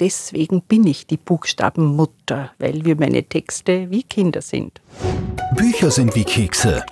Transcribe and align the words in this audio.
deswegen 0.00 0.62
bin 0.62 0.86
ich 0.86 1.06
die 1.06 1.16
Buchstabenmutter, 1.16 2.52
weil 2.58 2.84
wir 2.84 2.96
meine 2.96 3.24
Texte 3.24 3.90
wie 3.90 4.02
Kinder 4.02 4.42
sind. 4.42 4.80
Bücher 5.56 5.90
sind 5.90 6.14
wie 6.14 6.24
Kekse. 6.24 6.84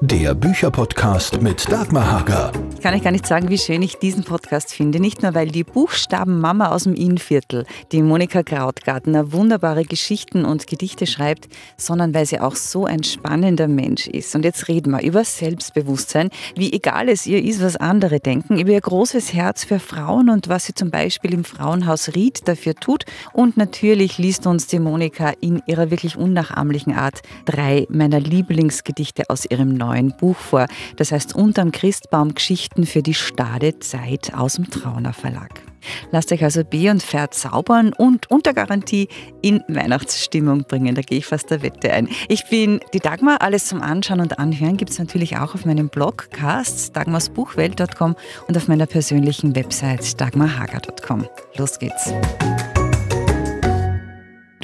Der 0.00 0.34
Bücherpodcast 0.34 1.40
mit 1.40 1.70
Dagmar 1.70 2.10
Hager. 2.10 2.50
Ich 2.74 2.80
kann 2.80 2.94
euch 2.94 3.04
gar 3.04 3.12
nicht 3.12 3.26
sagen, 3.26 3.48
wie 3.48 3.56
schön 3.56 3.80
ich 3.80 3.96
diesen 3.96 4.24
Podcast 4.24 4.74
finde. 4.74 4.98
Nicht 4.98 5.22
nur, 5.22 5.34
weil 5.34 5.46
die 5.46 5.62
Buchstabenmama 5.62 6.70
aus 6.70 6.82
dem 6.82 6.94
Innviertel, 6.94 7.64
die 7.92 8.02
Monika 8.02 8.42
Krautgartner, 8.42 9.32
wunderbare 9.32 9.84
Geschichten 9.84 10.44
und 10.44 10.66
Gedichte 10.66 11.06
schreibt, 11.06 11.48
sondern 11.76 12.12
weil 12.12 12.26
sie 12.26 12.40
auch 12.40 12.56
so 12.56 12.84
ein 12.84 13.04
spannender 13.04 13.68
Mensch 13.68 14.08
ist. 14.08 14.34
Und 14.34 14.44
jetzt 14.44 14.68
reden 14.68 14.90
wir 14.90 15.02
über 15.02 15.24
Selbstbewusstsein, 15.24 16.28
wie 16.56 16.72
egal 16.72 17.08
es 17.08 17.24
ihr 17.24 17.42
ist, 17.42 17.62
was 17.62 17.76
andere 17.76 18.18
denken, 18.18 18.58
über 18.58 18.72
ihr 18.72 18.80
großes 18.80 19.32
Herz 19.32 19.64
für 19.64 19.78
Frauen 19.78 20.28
und 20.28 20.48
was 20.48 20.66
sie 20.66 20.74
zum 20.74 20.90
Beispiel 20.90 21.32
im 21.32 21.44
Frauenhaus 21.44 22.14
Ried 22.14 22.46
dafür 22.48 22.74
tut. 22.74 23.04
Und 23.32 23.56
natürlich 23.56 24.18
liest 24.18 24.46
uns 24.46 24.66
die 24.66 24.80
Monika 24.80 25.32
in 25.40 25.62
ihrer 25.66 25.90
wirklich 25.90 26.16
unnachahmlichen 26.16 26.94
Art 26.94 27.22
drei 27.44 27.86
meiner 27.88 28.18
Lieblingsgedichte 28.20 29.30
aus 29.30 29.46
ihrem 29.46 29.72
neuen 29.74 29.83
neuen 29.86 30.16
Buch 30.16 30.36
vor. 30.36 30.66
Das 30.96 31.12
heißt 31.12 31.34
Unterm 31.34 31.72
Christbaum 31.72 32.34
Geschichten 32.34 32.86
für 32.86 33.02
die 33.02 33.14
stade 33.14 33.78
Zeit 33.78 34.32
aus 34.34 34.54
dem 34.54 34.70
Trauner 34.70 35.12
Verlag. 35.12 35.62
Lasst 36.10 36.32
euch 36.32 36.42
also 36.42 36.64
B 36.64 36.90
und 36.90 37.02
verzaubern 37.02 37.92
und 37.92 38.30
unter 38.30 38.54
Garantie 38.54 39.08
in 39.42 39.62
Weihnachtsstimmung 39.68 40.64
bringen. 40.64 40.94
Da 40.94 41.02
gehe 41.02 41.18
ich 41.18 41.26
fast 41.26 41.50
der 41.50 41.62
Wette 41.62 41.92
ein. 41.92 42.08
Ich 42.28 42.48
bin 42.48 42.80
die 42.92 43.00
Dagmar. 43.00 43.42
Alles 43.42 43.66
zum 43.66 43.82
Anschauen 43.82 44.20
und 44.20 44.38
Anhören 44.38 44.76
gibt 44.76 44.90
es 44.90 44.98
natürlich 44.98 45.36
auch 45.36 45.54
auf 45.54 45.66
meinem 45.66 45.88
Blog 45.88 46.30
Casts, 46.30 46.92
dagmarsbuchwelt.com 46.92 48.16
und 48.48 48.56
auf 48.56 48.68
meiner 48.68 48.86
persönlichen 48.86 49.54
Website 49.54 50.20
dagmarhager.com. 50.20 51.26
Los 51.56 51.78
geht's. 51.78 52.12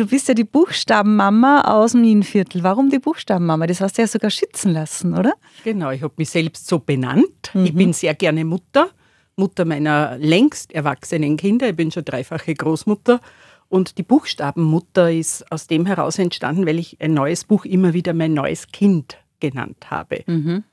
Du 0.00 0.06
bist 0.06 0.28
ja 0.28 0.32
die 0.32 0.44
Buchstabenmama 0.44 1.60
aus 1.60 1.92
dem 1.92 2.04
Innviertel. 2.04 2.62
Warum 2.62 2.88
die 2.88 2.98
Buchstabenmama? 2.98 3.66
Das 3.66 3.82
hast 3.82 3.98
du 3.98 4.02
ja 4.02 4.08
sogar 4.08 4.30
schützen 4.30 4.72
lassen, 4.72 5.12
oder? 5.12 5.34
Genau, 5.62 5.90
ich 5.90 6.00
habe 6.00 6.14
mich 6.16 6.30
selbst 6.30 6.66
so 6.66 6.78
benannt. 6.78 7.50
Mhm. 7.52 7.66
Ich 7.66 7.74
bin 7.74 7.92
sehr 7.92 8.14
gerne 8.14 8.46
Mutter, 8.46 8.88
Mutter 9.36 9.66
meiner 9.66 10.16
längst 10.16 10.72
erwachsenen 10.72 11.36
Kinder. 11.36 11.68
Ich 11.68 11.76
bin 11.76 11.90
schon 11.90 12.06
dreifache 12.06 12.54
Großmutter. 12.54 13.20
Und 13.68 13.98
die 13.98 14.02
Buchstabenmutter 14.02 15.12
ist 15.12 15.52
aus 15.52 15.66
dem 15.66 15.84
heraus 15.84 16.18
entstanden, 16.18 16.64
weil 16.64 16.78
ich 16.78 16.96
ein 16.98 17.12
neues 17.12 17.44
Buch 17.44 17.66
immer 17.66 17.92
wieder 17.92 18.14
mein 18.14 18.32
neues 18.32 18.68
Kind 18.68 19.18
genannt 19.38 19.90
habe. 19.90 20.22
Mhm. 20.26 20.64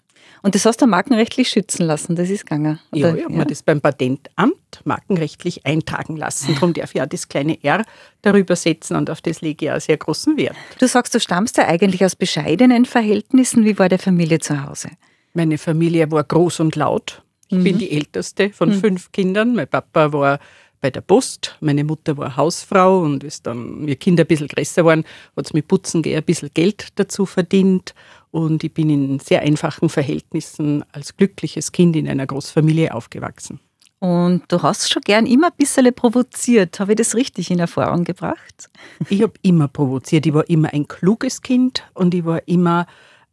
Und 0.47 0.55
das 0.55 0.65
hast 0.65 0.81
du 0.81 0.87
markenrechtlich 0.87 1.49
schützen 1.49 1.85
lassen, 1.85 2.15
das 2.15 2.29
ist 2.29 2.45
gegangen. 2.45 2.79
Oder? 2.93 3.09
Ja, 3.09 3.15
ich 3.15 3.23
habe 3.25 3.33
ja? 3.33 3.39
mir 3.39 3.45
das 3.45 3.63
beim 3.63 3.81
Patentamt 3.81 4.55
markenrechtlich 4.85 5.65
eintragen 5.65 6.15
lassen. 6.15 6.53
Darum 6.53 6.71
darf 6.73 6.95
ich 6.95 7.01
auch 7.01 7.05
das 7.05 7.27
kleine 7.27 7.61
R 7.65 7.83
darüber 8.21 8.55
setzen 8.55 8.95
und 8.95 9.09
auf 9.09 9.19
das 9.19 9.41
lege 9.41 9.65
ich 9.65 9.71
auch 9.73 9.81
sehr 9.81 9.97
großen 9.97 10.37
Wert. 10.37 10.55
Du 10.79 10.87
sagst, 10.87 11.13
du 11.13 11.19
stammst 11.19 11.57
ja 11.57 11.67
eigentlich 11.67 12.05
aus 12.05 12.15
bescheidenen 12.15 12.85
Verhältnissen. 12.85 13.65
Wie 13.65 13.77
war 13.77 13.89
der 13.89 13.99
Familie 13.99 14.39
zu 14.39 14.63
Hause? 14.63 14.91
Meine 15.33 15.57
Familie 15.57 16.09
war 16.11 16.23
groß 16.23 16.61
und 16.61 16.77
laut. 16.77 17.23
Ich 17.49 17.57
mhm. 17.57 17.63
bin 17.65 17.77
die 17.79 17.91
älteste 17.91 18.51
von 18.51 18.69
mhm. 18.69 18.79
fünf 18.79 19.11
Kindern. 19.11 19.53
Mein 19.53 19.67
Papa 19.67 20.13
war 20.13 20.39
bei 20.79 20.91
der 20.91 21.01
Post. 21.01 21.57
Meine 21.59 21.83
Mutter 21.83 22.15
war 22.17 22.37
Hausfrau 22.37 23.01
und 23.01 23.25
ist 23.25 23.47
dann, 23.47 23.85
wir 23.85 23.97
Kinder 23.97 24.23
ein 24.23 24.27
bisschen 24.27 24.47
größer 24.47 24.85
waren, 24.85 25.03
hat 25.35 25.45
es 25.45 25.53
mit 25.53 25.67
Putzen 25.67 26.03
ein 26.05 26.23
bisschen 26.23 26.51
Geld 26.53 26.87
dazu 26.95 27.25
verdient. 27.25 27.93
Und 28.37 28.63
ich 28.63 28.71
bin 28.71 28.91
in 28.91 29.17
sehr 29.17 29.41
einfachen 29.41 29.89
Verhältnissen 29.89 30.85
als 30.91 31.17
glückliches 31.17 31.71
Kind 31.71 31.95
in 31.95 32.07
einer 32.07 32.27
Großfamilie 32.27 32.93
aufgewachsen. 32.93 33.59
Und 33.97 34.43
du 34.49 34.61
hast 34.61 34.91
schon 34.91 35.01
gern 35.01 35.25
immer 35.25 35.47
ein 35.47 35.57
bisschen 35.57 35.91
provoziert. 35.91 36.79
Habe 36.79 36.91
ich 36.91 36.97
das 36.97 37.15
richtig 37.15 37.49
in 37.49 37.57
Erfahrung 37.57 38.03
gebracht? 38.03 38.69
Ich 39.09 39.23
habe 39.23 39.33
immer 39.41 39.67
provoziert. 39.67 40.27
Ich 40.27 40.35
war 40.35 40.47
immer 40.51 40.71
ein 40.71 40.87
kluges 40.87 41.41
Kind 41.41 41.83
und 41.95 42.13
ich 42.13 42.25
war 42.25 42.47
immer 42.47 42.85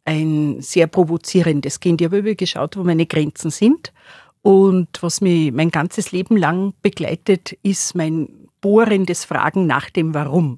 ein 0.05 0.59
sehr 0.61 0.87
provozierendes 0.87 1.79
Kind. 1.79 2.01
Ich 2.01 2.05
habe 2.05 2.17
immer 2.17 2.33
geschaut, 2.33 2.75
wo 2.75 2.83
meine 2.83 3.05
Grenzen 3.05 3.51
sind. 3.51 3.93
Und 4.41 4.87
was 5.01 5.21
mich 5.21 5.51
mein 5.51 5.69
ganzes 5.69 6.13
Leben 6.13 6.35
lang 6.35 6.73
begleitet, 6.81 7.55
ist 7.61 7.93
mein 7.93 8.27
bohrendes 8.59 9.23
Fragen 9.23 9.67
nach 9.67 9.91
dem 9.91 10.15
Warum. 10.15 10.57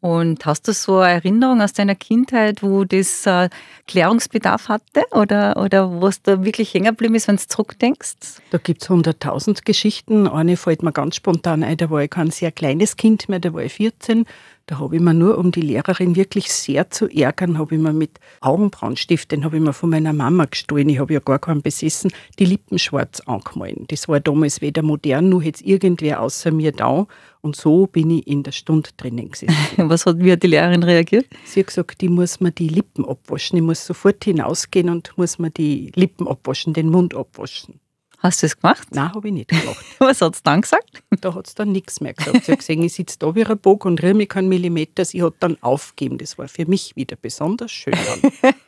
Und 0.00 0.46
hast 0.46 0.66
du 0.66 0.72
so 0.72 0.98
eine 0.98 1.14
Erinnerung 1.14 1.60
aus 1.60 1.74
deiner 1.74 1.94
Kindheit, 1.94 2.62
wo 2.62 2.84
das 2.84 3.26
äh, 3.26 3.50
Klärungsbedarf 3.86 4.68
hatte 4.68 5.02
oder, 5.10 5.56
oder 5.58 5.90
wo 6.00 6.06
es 6.06 6.22
da 6.22 6.42
wirklich 6.42 6.72
hängen 6.72 6.86
geblieben 6.86 7.14
ist, 7.14 7.28
wenn 7.28 7.36
du 7.36 7.46
zurückdenkst? 7.46 8.16
Da 8.50 8.58
gibt 8.58 8.82
es 8.82 8.88
hunderttausend 8.88 9.66
Geschichten. 9.66 10.26
Eine 10.26 10.56
fällt 10.56 10.82
mir 10.82 10.92
ganz 10.92 11.16
spontan 11.16 11.62
ein, 11.62 11.76
da 11.76 11.90
war 11.90 12.02
ich 12.02 12.10
kein 12.10 12.30
sehr 12.30 12.50
kleines 12.50 12.96
Kind 12.96 13.28
mehr, 13.28 13.40
da 13.40 13.52
war 13.52 13.62
ich 13.62 13.74
14. 13.74 14.24
Da 14.70 14.78
habe 14.78 14.94
ich 14.94 15.02
mir 15.02 15.14
nur, 15.14 15.36
um 15.36 15.50
die 15.50 15.62
Lehrerin 15.62 16.14
wirklich 16.14 16.52
sehr 16.52 16.90
zu 16.90 17.08
ärgern, 17.08 17.58
habe 17.58 17.74
ich 17.74 17.80
mir 17.80 17.92
mit 17.92 18.20
Augenbrauenstift, 18.40 19.32
den 19.32 19.44
habe 19.44 19.56
ich 19.56 19.62
mir 19.62 19.72
von 19.72 19.90
meiner 19.90 20.12
Mama 20.12 20.44
gestohlen, 20.44 20.88
ich 20.88 21.00
habe 21.00 21.12
ja 21.12 21.18
gar 21.18 21.40
keinen 21.40 21.60
besessen, 21.60 22.12
die 22.38 22.44
Lippen 22.44 22.78
schwarz 22.78 23.18
angemalt. 23.26 23.90
Das 23.90 24.06
war 24.06 24.20
damals 24.20 24.60
weder 24.60 24.82
modern, 24.82 25.28
noch 25.28 25.42
jetzt 25.42 25.62
irgendwer 25.62 26.20
außer 26.20 26.52
mir 26.52 26.70
da. 26.70 27.08
Und 27.40 27.56
so 27.56 27.88
bin 27.88 28.10
ich 28.10 28.28
in 28.28 28.44
der 28.44 28.52
Stunde 28.52 28.90
drinnen 28.96 29.32
gesessen. 29.32 29.56
Was 29.90 30.06
hat, 30.06 30.20
wie 30.20 30.30
hat 30.30 30.44
die 30.44 30.46
Lehrerin 30.46 30.84
reagiert? 30.84 31.26
Sie 31.44 31.58
hat 31.58 31.66
gesagt, 31.66 32.00
ich 32.00 32.08
muss 32.08 32.38
mir 32.38 32.52
die 32.52 32.68
Lippen 32.68 33.04
abwaschen. 33.04 33.58
Ich 33.58 33.64
muss 33.64 33.84
sofort 33.84 34.22
hinausgehen 34.22 34.88
und 34.88 35.12
muss 35.16 35.40
mir 35.40 35.50
die 35.50 35.90
Lippen 35.96 36.28
abwaschen, 36.28 36.74
den 36.74 36.90
Mund 36.90 37.16
abwaschen. 37.16 37.80
Hast 38.22 38.42
du 38.42 38.46
das 38.46 38.60
gemacht? 38.60 38.88
Nein, 38.90 39.14
habe 39.14 39.28
ich 39.28 39.32
nicht 39.32 39.48
gemacht. 39.48 39.82
Was 39.98 40.20
hat 40.20 40.34
es 40.34 40.42
dann 40.42 40.60
gesagt? 40.60 41.02
Da 41.22 41.34
hat 41.34 41.46
es 41.46 41.54
dann 41.54 41.72
nichts 41.72 42.02
mehr 42.02 42.12
gesagt. 42.12 42.44
Sie 42.44 42.52
hat 42.52 42.58
gesehen, 42.58 42.82
ich 42.82 42.92
sitze 42.92 43.18
da 43.18 43.34
wie 43.34 43.46
ein 43.46 43.58
Bock 43.58 43.86
und 43.86 44.02
rühre 44.02 44.12
mich 44.12 44.28
keinen 44.28 44.48
Millimeter. 44.48 45.06
Sie 45.06 45.22
hat 45.22 45.34
dann 45.40 45.56
aufgegeben. 45.62 46.18
Das 46.18 46.36
war 46.36 46.46
für 46.46 46.66
mich 46.66 46.94
wieder 46.96 47.16
besonders 47.16 47.72
schön. 47.72 47.94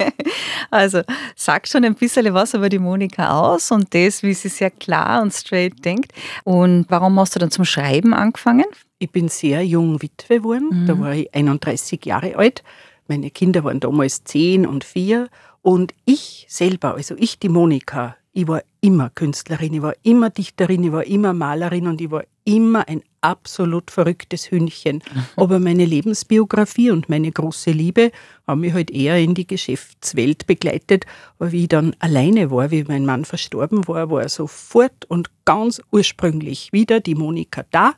also, 0.70 1.02
sag 1.36 1.68
schon 1.68 1.84
ein 1.84 1.94
bisschen 1.94 2.32
was 2.32 2.54
über 2.54 2.70
die 2.70 2.78
Monika 2.78 3.40
aus 3.40 3.70
und 3.70 3.92
das, 3.92 4.22
wie 4.22 4.32
sie 4.32 4.48
sehr 4.48 4.70
klar 4.70 5.20
und 5.20 5.34
straight 5.34 5.84
denkt. 5.84 6.12
Und 6.44 6.86
warum 6.88 7.20
hast 7.20 7.34
du 7.34 7.38
dann 7.38 7.50
zum 7.50 7.66
Schreiben 7.66 8.14
angefangen? 8.14 8.66
Ich 8.98 9.10
bin 9.10 9.28
sehr 9.28 9.62
jung 9.66 10.00
Witwe 10.00 10.38
geworden. 10.38 10.68
Mhm. 10.70 10.86
Da 10.86 10.98
war 10.98 11.12
ich 11.12 11.34
31 11.34 12.06
Jahre 12.06 12.36
alt. 12.36 12.62
Meine 13.06 13.30
Kinder 13.30 13.64
waren 13.64 13.80
damals 13.80 14.24
10 14.24 14.66
und 14.66 14.84
4. 14.84 15.28
Und 15.60 15.92
ich 16.06 16.46
selber, 16.48 16.94
also 16.94 17.14
ich, 17.18 17.38
die 17.38 17.50
Monika, 17.50 18.16
ich 18.32 18.48
war 18.48 18.62
immer 18.80 19.10
Künstlerin, 19.10 19.74
ich 19.74 19.82
war 19.82 19.94
immer 20.02 20.30
Dichterin, 20.30 20.84
ich 20.84 20.92
war 20.92 21.04
immer 21.04 21.32
Malerin 21.34 21.86
und 21.86 22.00
ich 22.00 22.10
war 22.10 22.24
immer 22.44 22.88
ein 22.88 23.02
absolut 23.20 23.90
verrücktes 23.90 24.50
Hündchen. 24.50 25.02
Aber 25.36 25.58
meine 25.58 25.84
Lebensbiografie 25.84 26.90
und 26.90 27.08
meine 27.08 27.30
große 27.30 27.70
Liebe 27.70 28.10
haben 28.46 28.62
mich 28.62 28.72
halt 28.72 28.90
eher 28.90 29.18
in 29.18 29.34
die 29.34 29.46
Geschäftswelt 29.46 30.46
begleitet. 30.46 31.04
Aber 31.38 31.52
wie 31.52 31.62
ich 31.62 31.68
dann 31.68 31.94
alleine 31.98 32.50
war, 32.50 32.70
wie 32.70 32.84
mein 32.84 33.04
Mann 33.04 33.24
verstorben 33.24 33.86
war, 33.86 34.10
war 34.10 34.28
sofort 34.28 35.04
und 35.06 35.30
ganz 35.44 35.80
ursprünglich 35.90 36.72
wieder 36.72 37.00
die 37.00 37.14
Monika 37.14 37.64
da. 37.70 37.92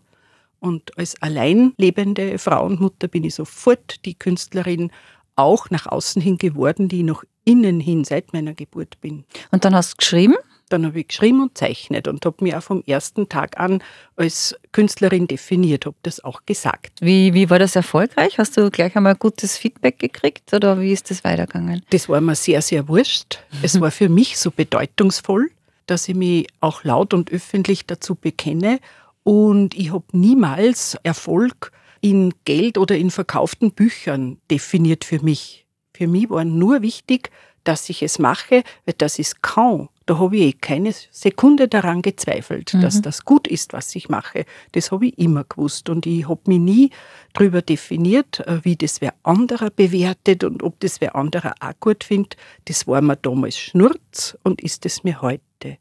Und 0.58 0.96
als 0.98 1.20
allein 1.22 1.74
lebende 1.76 2.38
Frau 2.38 2.64
und 2.64 2.80
Mutter 2.80 3.06
bin 3.06 3.24
ich 3.24 3.34
sofort 3.34 4.04
die 4.04 4.14
Künstlerin 4.14 4.90
auch 5.36 5.70
nach 5.70 5.86
außen 5.86 6.22
hin 6.22 6.38
geworden, 6.38 6.88
die 6.88 7.00
ich 7.00 7.04
nach 7.04 7.24
innen 7.44 7.80
hin 7.80 8.04
seit 8.04 8.32
meiner 8.32 8.54
Geburt 8.54 9.00
bin. 9.00 9.24
Und 9.50 9.64
dann 9.64 9.74
hast 9.74 9.92
du 9.92 9.96
geschrieben? 9.98 10.36
Dann 10.70 10.86
habe 10.86 11.00
ich 11.00 11.08
geschrieben 11.08 11.42
und 11.42 11.58
zeichnet 11.58 12.08
und 12.08 12.24
habe 12.24 12.42
mich 12.42 12.54
auch 12.54 12.62
vom 12.62 12.82
ersten 12.86 13.28
Tag 13.28 13.60
an 13.60 13.82
als 14.16 14.56
Künstlerin 14.72 15.26
definiert, 15.26 15.84
habe 15.84 15.96
das 16.02 16.24
auch 16.24 16.46
gesagt. 16.46 16.92
Wie, 17.00 17.34
wie 17.34 17.50
war 17.50 17.58
das 17.58 17.76
erfolgreich? 17.76 18.38
Hast 18.38 18.56
du 18.56 18.70
gleich 18.70 18.96
einmal 18.96 19.14
gutes 19.14 19.58
Feedback 19.58 19.98
gekriegt 19.98 20.54
oder 20.54 20.80
wie 20.80 20.92
ist 20.92 21.10
das 21.10 21.22
weitergegangen? 21.22 21.82
Das 21.90 22.08
war 22.08 22.20
mir 22.20 22.34
sehr, 22.34 22.62
sehr 22.62 22.88
wurscht. 22.88 23.40
Es 23.62 23.78
war 23.78 23.90
für 23.90 24.08
mich 24.08 24.38
so 24.38 24.50
bedeutungsvoll, 24.50 25.50
dass 25.86 26.08
ich 26.08 26.14
mich 26.14 26.46
auch 26.60 26.82
laut 26.82 27.12
und 27.12 27.30
öffentlich 27.30 27.86
dazu 27.86 28.14
bekenne 28.14 28.80
und 29.22 29.74
ich 29.74 29.92
habe 29.92 30.04
niemals 30.12 30.96
Erfolg 31.02 31.72
in 32.00 32.34
Geld 32.44 32.78
oder 32.78 32.96
in 32.96 33.10
verkauften 33.10 33.72
Büchern 33.72 34.38
definiert 34.50 35.04
für 35.04 35.22
mich. 35.22 35.63
Für 35.94 36.08
mich 36.08 36.28
war 36.28 36.44
nur 36.44 36.82
wichtig, 36.82 37.30
dass 37.62 37.88
ich 37.88 38.02
es 38.02 38.18
mache, 38.18 38.62
weil 38.84 38.94
das 38.98 39.18
ist 39.18 39.42
kaum. 39.42 39.88
Da 40.06 40.18
habe 40.18 40.36
ich 40.36 40.42
eh 40.42 40.52
keine 40.52 40.92
Sekunde 41.10 41.66
daran 41.66 42.02
gezweifelt, 42.02 42.74
mhm. 42.74 42.82
dass 42.82 43.00
das 43.00 43.24
gut 43.24 43.48
ist, 43.48 43.72
was 43.72 43.94
ich 43.94 44.10
mache. 44.10 44.44
Das 44.72 44.92
habe 44.92 45.06
ich 45.06 45.18
immer 45.18 45.44
gewusst. 45.44 45.88
Und 45.88 46.04
ich 46.04 46.28
habe 46.28 46.42
mich 46.46 46.58
nie 46.58 46.90
darüber 47.32 47.62
definiert, 47.62 48.40
äh, 48.40 48.62
wie 48.64 48.76
das 48.76 49.00
wer 49.00 49.14
anderer 49.22 49.70
bewertet 49.70 50.44
und 50.44 50.62
ob 50.62 50.78
das 50.80 51.00
wer 51.00 51.16
anderer 51.16 51.54
auch 51.60 51.72
gut 51.80 52.04
findet. 52.04 52.36
Das 52.66 52.86
war 52.86 53.00
mir 53.00 53.16
damals 53.16 53.56
Schnurz 53.56 54.36
und 54.42 54.60
ist 54.60 54.84
es 54.84 55.04
mir 55.04 55.22
heute. 55.22 55.78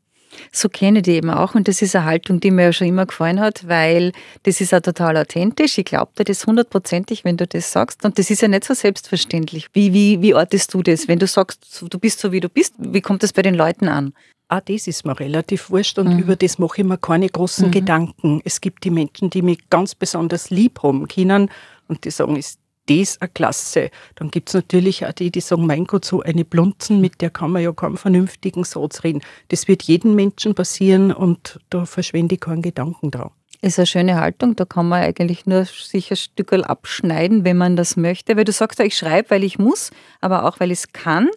So 0.52 0.70
kenne 0.70 1.00
ich 1.00 1.04
die 1.04 1.12
eben 1.12 1.30
auch 1.30 1.56
und 1.56 1.68
das 1.68 1.82
ist 1.82 1.96
eine 1.96 2.06
Haltung, 2.06 2.40
die 2.40 2.52
mir 2.52 2.64
ja 2.64 2.74
schon 2.74 2.88
immer 2.88 3.06
gefallen 3.06 3.40
hat, 3.40 3.68
weil 3.68 4.12
das 4.44 4.62
ist 4.62 4.72
ja 4.72 4.80
total 4.80 5.18
authentisch. 5.18 5.78
Ich 5.78 5.86
glaube 5.86 6.12
dir 6.18 6.24
das 6.26 6.46
hundertprozentig, 6.46 7.24
wenn 7.24 7.38
du 7.38 7.48
das 7.48 7.72
sagst 7.72 8.06
und 8.06 8.18
das 8.20 8.30
ist 8.30 8.42
ja 8.42 8.48
nicht 8.48 8.64
so 8.64 8.74
selbstverständlich. 8.74 9.70
Wie, 9.74 9.94
wie, 9.94 10.22
wie 10.22 10.34
ortest 10.34 10.74
du 10.74 10.84
das, 10.84 11.08
wenn 11.08 11.20
du 11.20 11.28
sagst, 11.28 11.84
du 11.90 12.00
bist 12.00 12.20
so 12.20 12.32
wie 12.32 12.40
du 12.40 12.50
bist? 12.50 12.74
Wie 12.78 13.02
kommt 13.02 13.24
das 13.24 13.34
bei 13.34 13.42
den 13.42 13.56
Leuten 13.56 13.88
an? 13.88 14.14
auch 14.50 14.60
das 14.60 14.88
ist 14.88 15.06
mir 15.06 15.20
relativ 15.20 15.70
wurscht 15.70 15.98
und 15.98 16.14
mhm. 16.14 16.20
über 16.20 16.36
das 16.36 16.60
mache 16.60 16.82
ich 16.82 16.88
mir 16.88 16.98
keine 16.98 17.28
großen 17.28 17.68
mhm. 17.68 17.72
Gedanken. 17.72 18.42
Es 18.46 18.62
gibt 18.62 18.84
die 18.84 18.92
Menschen, 18.92 19.30
die 19.30 19.42
mich 19.42 19.70
ganz 19.70 19.96
besonders 19.96 20.50
lieb 20.50 20.84
haben 20.84 21.08
können 21.08 21.50
und 21.88 22.06
die 22.06 22.12
sagen, 22.12 22.36
ist 22.36 22.60
das 22.88 23.20
eine 23.22 23.30
Klasse. 23.30 23.90
Dann 24.16 24.32
gibt 24.32 24.50
es 24.50 24.56
natürlich 24.56 25.06
auch 25.06 25.14
die, 25.14 25.32
die 25.32 25.42
sagen, 25.42 25.66
mein 25.66 25.86
Gott, 25.86 26.06
so 26.06 26.22
eine 26.22 26.46
Blunzen, 26.46 27.02
mit 27.02 27.22
der 27.22 27.30
kann 27.30 27.52
man 27.52 27.62
ja 27.62 27.72
keinen 27.72 27.98
vernünftigen 27.98 28.64
Satz 28.64 29.04
reden. 29.04 29.22
Das 29.50 29.68
wird 29.68 29.84
jedem 29.84 30.16
Menschen 30.16 30.56
passieren 30.56 31.12
und 31.12 31.60
da 31.70 31.86
verschwende 31.86 32.36
ich 32.36 32.42
keinen 32.42 32.62
Gedanken 32.62 33.12
drauf. 33.12 33.32
Ist 33.62 33.80
eine 33.80 33.86
schöne 33.86 34.20
Haltung, 34.20 34.58
da 34.58 34.66
kann 34.66 34.90
man 34.90 35.04
eigentlich 35.04 35.46
nur 35.46 35.64
sich 35.64 36.12
ein 36.12 36.18
Stück 36.18 36.52
abschneiden, 36.52 37.46
wenn 37.46 37.56
man 37.56 37.78
das 37.78 37.96
möchte. 37.96 38.36
Weil 38.36 38.44
du 38.44 38.52
sagst 38.52 38.80
ja, 38.80 38.86
ich 38.86 38.98
schreibe, 38.98 39.30
weil 39.30 39.44
ich 39.46 39.58
muss, 39.58 39.92
aber 40.20 40.44
auch, 40.44 40.60
weil 40.60 40.72
ich 40.72 40.80
es 40.80 40.92
kann. 40.92 41.30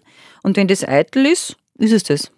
Und 0.42 0.56
wenn 0.56 0.66
das 0.66 0.86
eitel 0.86 1.24
ist, 1.24 1.56
ist 1.78 1.92
es 1.92 2.02
das. 2.02 2.32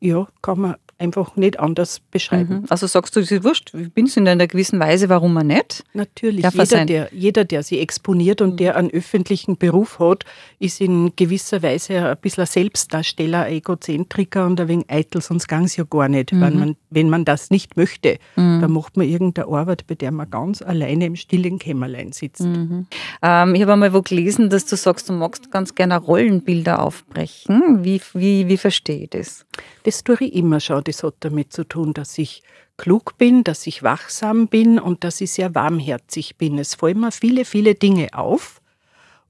Ja, 0.00 0.26
kann 0.40 0.60
man 0.60 0.76
einfach 0.98 1.36
nicht 1.36 1.58
anders 1.58 2.00
beschreiben. 2.10 2.60
Mhm. 2.60 2.66
Also 2.68 2.86
sagst 2.86 3.16
du, 3.16 3.20
es 3.20 3.30
ist 3.30 3.44
wurscht, 3.44 3.72
ich 3.74 3.92
bin 3.92 4.06
es 4.06 4.16
in 4.16 4.28
einer 4.28 4.46
gewissen 4.46 4.78
Weise, 4.80 5.08
warum 5.08 5.32
man 5.32 5.48
nicht? 5.48 5.84
Natürlich, 5.92 6.44
jeder 6.44 6.84
der, 6.84 7.08
jeder, 7.12 7.44
der 7.44 7.62
sich 7.62 7.80
exponiert 7.80 8.40
und 8.40 8.60
der 8.60 8.76
einen 8.76 8.90
öffentlichen 8.90 9.56
Beruf 9.56 9.98
hat, 9.98 10.24
ist 10.58 10.80
in 10.80 11.12
gewisser 11.16 11.62
Weise 11.62 12.10
ein 12.10 12.16
bisschen 12.18 12.42
ein 12.42 12.46
Selbstdarsteller, 12.46 13.44
ein 13.44 13.54
Egozentriker 13.54 14.46
und 14.46 14.60
ein 14.60 14.68
wenig 14.68 14.90
eitel, 14.90 15.20
sonst 15.20 15.48
gang 15.48 15.64
es 15.64 15.76
ja 15.76 15.84
gar 15.84 16.08
nicht. 16.08 16.32
Mhm. 16.32 16.40
Wenn, 16.40 16.58
man, 16.58 16.76
wenn 16.90 17.10
man 17.10 17.24
das 17.24 17.50
nicht 17.50 17.76
möchte, 17.76 18.18
mhm. 18.36 18.60
dann 18.60 18.72
macht 18.72 18.96
man 18.96 19.08
irgendeine 19.08 19.48
Arbeit, 19.48 19.86
bei 19.86 19.94
der 19.94 20.12
man 20.12 20.30
ganz 20.30 20.62
alleine 20.62 21.06
im 21.06 21.16
stillen 21.16 21.58
Kämmerlein 21.58 22.12
sitzt. 22.12 22.42
Mhm. 22.42 22.86
Ähm, 23.22 23.54
ich 23.54 23.62
habe 23.62 23.72
einmal 23.72 23.92
wo 23.92 24.02
gelesen, 24.02 24.50
dass 24.50 24.66
du 24.66 24.76
sagst, 24.76 25.08
du 25.08 25.12
magst 25.12 25.50
ganz 25.50 25.74
gerne 25.74 25.96
Rollenbilder 25.96 26.82
aufbrechen. 26.82 27.84
Wie, 27.84 28.00
wie, 28.12 28.48
wie 28.48 28.56
verstehe 28.56 29.04
ich 29.04 29.10
das? 29.10 29.46
Das 29.84 30.04
tue 30.04 30.16
ich 30.20 30.34
immer 30.34 30.60
schon. 30.60 30.83
Das 30.84 31.02
hat 31.02 31.16
damit 31.20 31.52
zu 31.52 31.64
tun, 31.64 31.94
dass 31.94 32.18
ich 32.18 32.42
klug 32.76 33.18
bin, 33.18 33.44
dass 33.44 33.66
ich 33.66 33.82
wachsam 33.82 34.48
bin 34.48 34.78
und 34.78 35.04
dass 35.04 35.20
ich 35.20 35.32
sehr 35.32 35.54
warmherzig 35.54 36.36
bin. 36.36 36.58
Es 36.58 36.74
fallen 36.74 37.00
mir 37.00 37.12
viele, 37.12 37.44
viele 37.44 37.74
Dinge 37.74 38.08
auf. 38.12 38.60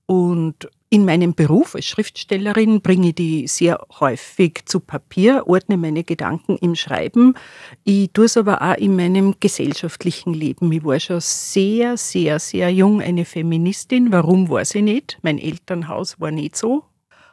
Und 0.07 0.69
in 0.91 1.05
meinem 1.05 1.35
Beruf 1.35 1.75
als 1.75 1.87
Schriftstellerin 1.87 2.81
bringe 2.81 3.09
ich 3.09 3.15
die 3.17 3.49
sehr 3.49 3.85
häufig 3.99 4.61
zu 4.67 4.79
Papier, 4.79 5.45
ordne 5.47 5.77
meine 5.77 6.05
Gedanken 6.05 6.57
im 6.59 6.77
Schreiben. 6.77 7.35
Ich 7.83 8.11
tue 8.13 8.27
es 8.27 8.37
aber 8.37 8.63
auch 8.63 8.77
in 8.77 8.95
meinem 8.95 9.35
gesellschaftlichen 9.41 10.35
Leben. 10.35 10.71
Ich 10.71 10.85
war 10.85 11.01
schon 11.01 11.21
sehr, 11.21 11.97
sehr, 11.97 12.39
sehr 12.39 12.71
jung 12.71 13.01
eine 13.01 13.25
Feministin. 13.25 14.13
Warum 14.13 14.49
weiß 14.49 14.77
ich 14.77 14.83
nicht. 14.83 15.19
Mein 15.23 15.39
Elternhaus 15.39 16.21
war 16.21 16.31
nicht 16.31 16.55
so. 16.55 16.85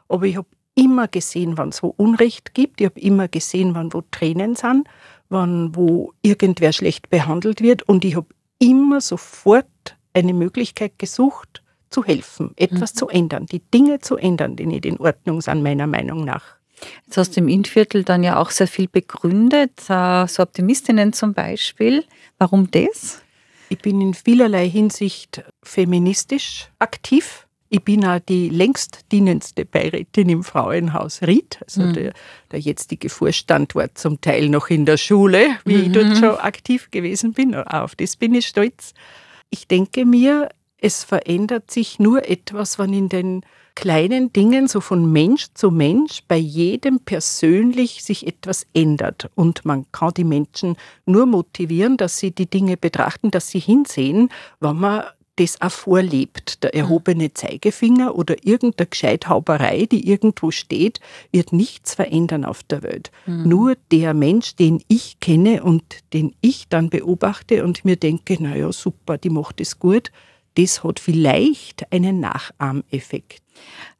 Aber 0.08 0.26
ich 0.26 0.38
habe 0.38 0.48
immer 0.76 1.08
gesehen, 1.08 1.58
wann 1.58 1.70
es 1.70 1.84
wo 1.84 1.94
Unrecht 1.98 2.54
gibt. 2.54 2.82
Ich 2.82 2.86
habe 2.86 3.00
immer 3.00 3.28
gesehen, 3.28 3.76
wann 3.76 3.94
wo 3.94 4.02
Tränen 4.12 4.56
sind, 4.56 4.88
wann 5.30 5.76
wo 5.76 6.14
irgendwer 6.22 6.74
schlecht 6.74 7.10
behandelt 7.10 7.62
wird. 7.62 7.84
Und 7.84 8.06
ich 8.06 8.16
habe 8.16 8.28
immer 8.60 9.02
sofort 9.02 9.68
eine 10.14 10.34
Möglichkeit 10.34 10.98
gesucht, 11.00 11.62
zu 11.92 12.06
helfen, 12.06 12.52
etwas 12.56 12.94
mhm. 12.94 12.98
zu 12.98 13.08
ändern, 13.10 13.46
die 13.46 13.60
Dinge 13.60 14.00
zu 14.00 14.16
ändern, 14.16 14.56
die 14.56 14.66
nicht 14.66 14.86
in 14.86 14.98
Ordnung 14.98 15.42
sind, 15.42 15.62
meiner 15.62 15.88
Meinung 15.88 16.24
nach. 16.24 16.56
Jetzt 17.06 17.18
hast 17.18 17.36
du 17.36 17.42
im 17.42 17.48
Innviertel 17.48 18.04
dann 18.04 18.24
ja 18.24 18.40
auch 18.40 18.50
sehr 18.50 18.68
viel 18.68 18.88
begründet, 18.88 19.90
äh, 19.90 20.26
so 20.26 20.42
Optimistinnen 20.42 21.14
zum 21.14 21.34
Beispiel. 21.34 22.06
Warum 22.40 22.72
das? 22.72 23.22
Ich 23.70 23.80
bin 23.80 24.02
in 24.02 24.14
vielerlei 24.14 24.68
Hinsicht 24.68 25.44
feministisch 25.62 26.70
aktiv. 26.80 27.48
Ich 27.74 27.82
bin 27.86 28.04
auch 28.06 28.20
die 28.20 28.50
längst 28.50 29.06
dienendste 29.14 29.64
Beirätin 29.64 30.28
im 30.28 30.44
Frauenhaus 30.44 31.22
Ried. 31.22 31.58
Also 31.62 31.84
mhm. 31.84 31.94
der, 31.94 32.14
der 32.52 32.60
jetzige 32.60 33.08
Vorstand 33.08 33.76
war 33.76 33.96
zum 33.96 34.20
Teil 34.20 34.50
noch 34.50 34.70
in 34.70 34.86
der 34.86 34.98
Schule, 34.98 35.56
wie 35.64 35.78
mhm. 35.78 35.84
ich 35.84 35.92
dort 35.94 36.10
mhm. 36.10 36.16
schon 36.16 36.36
aktiv 36.36 36.92
gewesen 36.92 37.32
bin. 37.32 37.56
Auf 37.56 37.96
das 37.96 38.18
bin 38.18 38.36
ich 38.36 38.48
stolz. 38.48 38.94
Ich 39.50 39.70
denke 39.70 40.06
mir, 40.06 40.50
es 40.80 41.06
verändert 41.06 41.72
sich 41.72 41.98
nur 41.98 42.28
etwas, 42.30 42.78
wenn 42.78 42.92
in 42.92 43.08
den 43.08 43.46
kleinen 43.76 44.34
Dingen, 44.34 44.68
so 44.68 44.82
von 44.82 45.10
Mensch 45.10 45.48
zu 45.54 45.72
Mensch, 45.72 46.24
bei 46.28 46.36
jedem 46.36 47.00
persönlich 47.00 48.04
sich 48.04 48.28
etwas 48.28 48.68
ändert. 48.74 49.30
Und 49.36 49.64
man 49.64 49.86
kann 49.94 50.14
die 50.18 50.26
Menschen 50.26 50.76
nur 51.06 51.26
motivieren, 51.26 51.96
dass 51.96 52.18
sie 52.18 52.32
die 52.32 52.50
Dinge 52.50 52.76
betrachten, 52.76 53.32
dass 53.32 53.48
sie 53.48 53.60
hinsehen, 53.60 54.28
wenn 54.60 54.76
man 54.76 55.06
das 55.42 55.60
auch 55.60 55.72
vorlebt. 55.72 56.64
Der 56.64 56.76
erhobene 56.76 57.34
Zeigefinger 57.34 58.16
oder 58.16 58.36
irgendeine 58.46 58.88
Gescheithauberei, 58.88 59.88
die 59.92 60.08
irgendwo 60.08 60.52
steht, 60.52 61.00
wird 61.32 61.52
nichts 61.52 61.96
verändern 61.96 62.46
auf 62.46 62.62
der 62.64 62.84
Welt. 62.84 63.12
Mhm. 63.26 63.50
Nur 63.50 63.76
der 63.92 64.14
Mensch, 64.14 64.56
den 64.56 64.84
ich 64.88 65.20
kenne 65.20 65.64
und 65.64 65.84
den 66.14 66.36
ich 66.42 66.68
dann 66.68 66.90
beobachte 66.90 67.64
und 67.64 67.84
mir 67.86 67.96
denke, 67.96 68.42
naja, 68.42 68.72
super, 68.72 69.18
die 69.18 69.32
macht 69.32 69.60
es 69.60 69.80
gut, 69.80 70.12
das 70.56 70.84
hat 70.84 71.00
vielleicht 71.00 71.92
einen 71.92 72.20
Nachahmeffekt. 72.20 73.42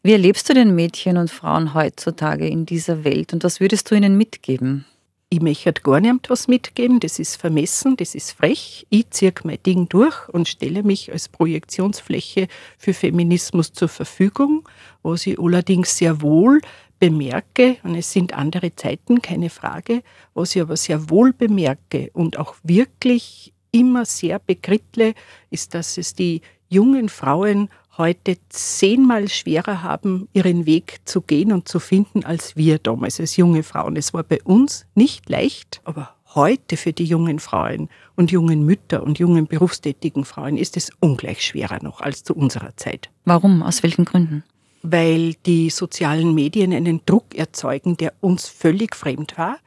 Wie 0.04 0.12
erlebst 0.12 0.50
du 0.50 0.54
den 0.54 0.76
Mädchen 0.76 1.18
und 1.18 1.32
Frauen 1.32 1.74
heutzutage 1.74 2.48
in 2.48 2.66
dieser 2.66 3.04
Welt 3.04 3.34
und 3.34 3.44
was 3.44 3.60
würdest 3.60 3.90
du 3.90 3.96
ihnen 3.96 4.18
mitgeben? 4.18 4.86
Ich 5.34 5.42
möchte 5.42 5.72
gar 5.72 6.02
niemand 6.02 6.30
was 6.30 6.50
mitgeben, 6.50 7.00
das 7.00 7.18
ist 7.18 7.38
vermessen, 7.38 7.96
das 7.96 8.16
ist 8.16 8.34
frech. 8.34 8.86
Ich 8.90 9.10
ziehe 9.12 9.34
mein 9.46 9.64
Ding 9.66 9.88
durch 9.88 10.28
und 10.28 10.50
stelle 10.50 10.84
mich 10.84 11.10
als 11.10 11.30
Projektionsfläche 11.30 12.50
für 12.78 12.94
Feminismus 12.94 13.72
zur 13.72 13.88
Verfügung, 13.88 14.68
was 15.04 15.26
ich 15.26 15.40
allerdings 15.40 15.98
sehr 15.98 16.22
wohl 16.22 16.60
bemerke, 17.00 17.78
und 17.84 17.96
es 17.96 18.12
sind 18.12 18.34
andere 18.34 18.76
Zeiten, 18.76 19.22
keine 19.22 19.50
Frage, 19.50 20.04
was 20.34 20.54
ich 20.54 20.62
aber 20.62 20.76
sehr 20.76 21.10
wohl 21.10 21.32
bemerke 21.32 22.10
und 22.12 22.38
auch 22.38 22.56
wirklich 22.64 23.54
immer 23.72 24.04
sehr 24.04 24.38
bekrittle, 24.38 25.14
ist, 25.50 25.74
dass 25.74 25.98
es 25.98 26.14
die 26.14 26.42
jungen 26.68 27.08
Frauen 27.08 27.70
heute 27.98 28.38
zehnmal 28.50 29.28
schwerer 29.28 29.84
haben, 29.84 30.28
ihren 30.34 30.66
Weg 30.66 31.00
zu 31.06 31.22
gehen 31.22 31.52
und 31.52 31.68
zu 31.68 31.80
finden, 31.80 32.24
als 32.24 32.56
wir 32.56 32.80
damals 32.80 33.20
als 33.20 33.36
junge 33.38 33.64
Frauen. 33.64 33.96
Es 33.96 34.14
war 34.14 34.24
bei 34.24 34.42
uns 34.44 34.86
nicht 34.96 35.30
leicht, 35.30 35.82
aber 35.84 36.16
heute 36.34 36.78
für 36.78 36.94
die 36.94 37.06
jungen 37.06 37.40
Frauen 37.40 37.90
und 38.16 38.32
jungen 38.32 38.66
Mütter 38.66 39.04
und 39.04 39.20
jungen 39.20 39.48
berufstätigen 39.48 40.26
Frauen 40.26 40.58
ist 40.58 40.78
es 40.78 40.92
ungleich 41.00 41.46
schwerer 41.46 41.80
noch 41.82 42.02
als 42.02 42.24
zu 42.24 42.34
unserer 42.34 42.76
Zeit. 42.78 43.10
Warum? 43.26 43.64
Aus 43.64 43.84
welchen 43.84 44.06
Gründen? 44.06 44.44
Weil 44.84 45.36
die 45.46 45.70
sozialen 45.70 46.34
Medien 46.34 46.74
einen 46.74 47.02
Druck 47.06 47.36
erzeugen, 47.36 47.98
der 47.98 48.14
uns 48.22 48.48
völlig 48.48 48.96
fremd 48.96 49.38
war 49.38 49.58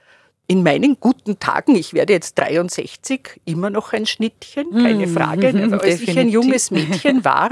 in 0.47 0.63
meinen 0.63 0.99
guten 1.01 1.39
Tagen, 1.39 1.75
ich 1.75 1.95
werde 1.95 2.13
jetzt 2.13 2.39
63, 2.39 3.41
immer 3.47 3.71
noch 3.71 3.95
ein 3.95 4.05
Schnittchen, 4.05 4.71
keine 4.73 5.07
mhm. 5.07 5.15
Frage. 5.15 5.49
Aber 5.65 5.83
als 5.83 6.03
ich 6.03 6.19
ein 6.19 6.29
junges 6.31 6.71
Mädchen 6.71 7.25
war, 7.25 7.51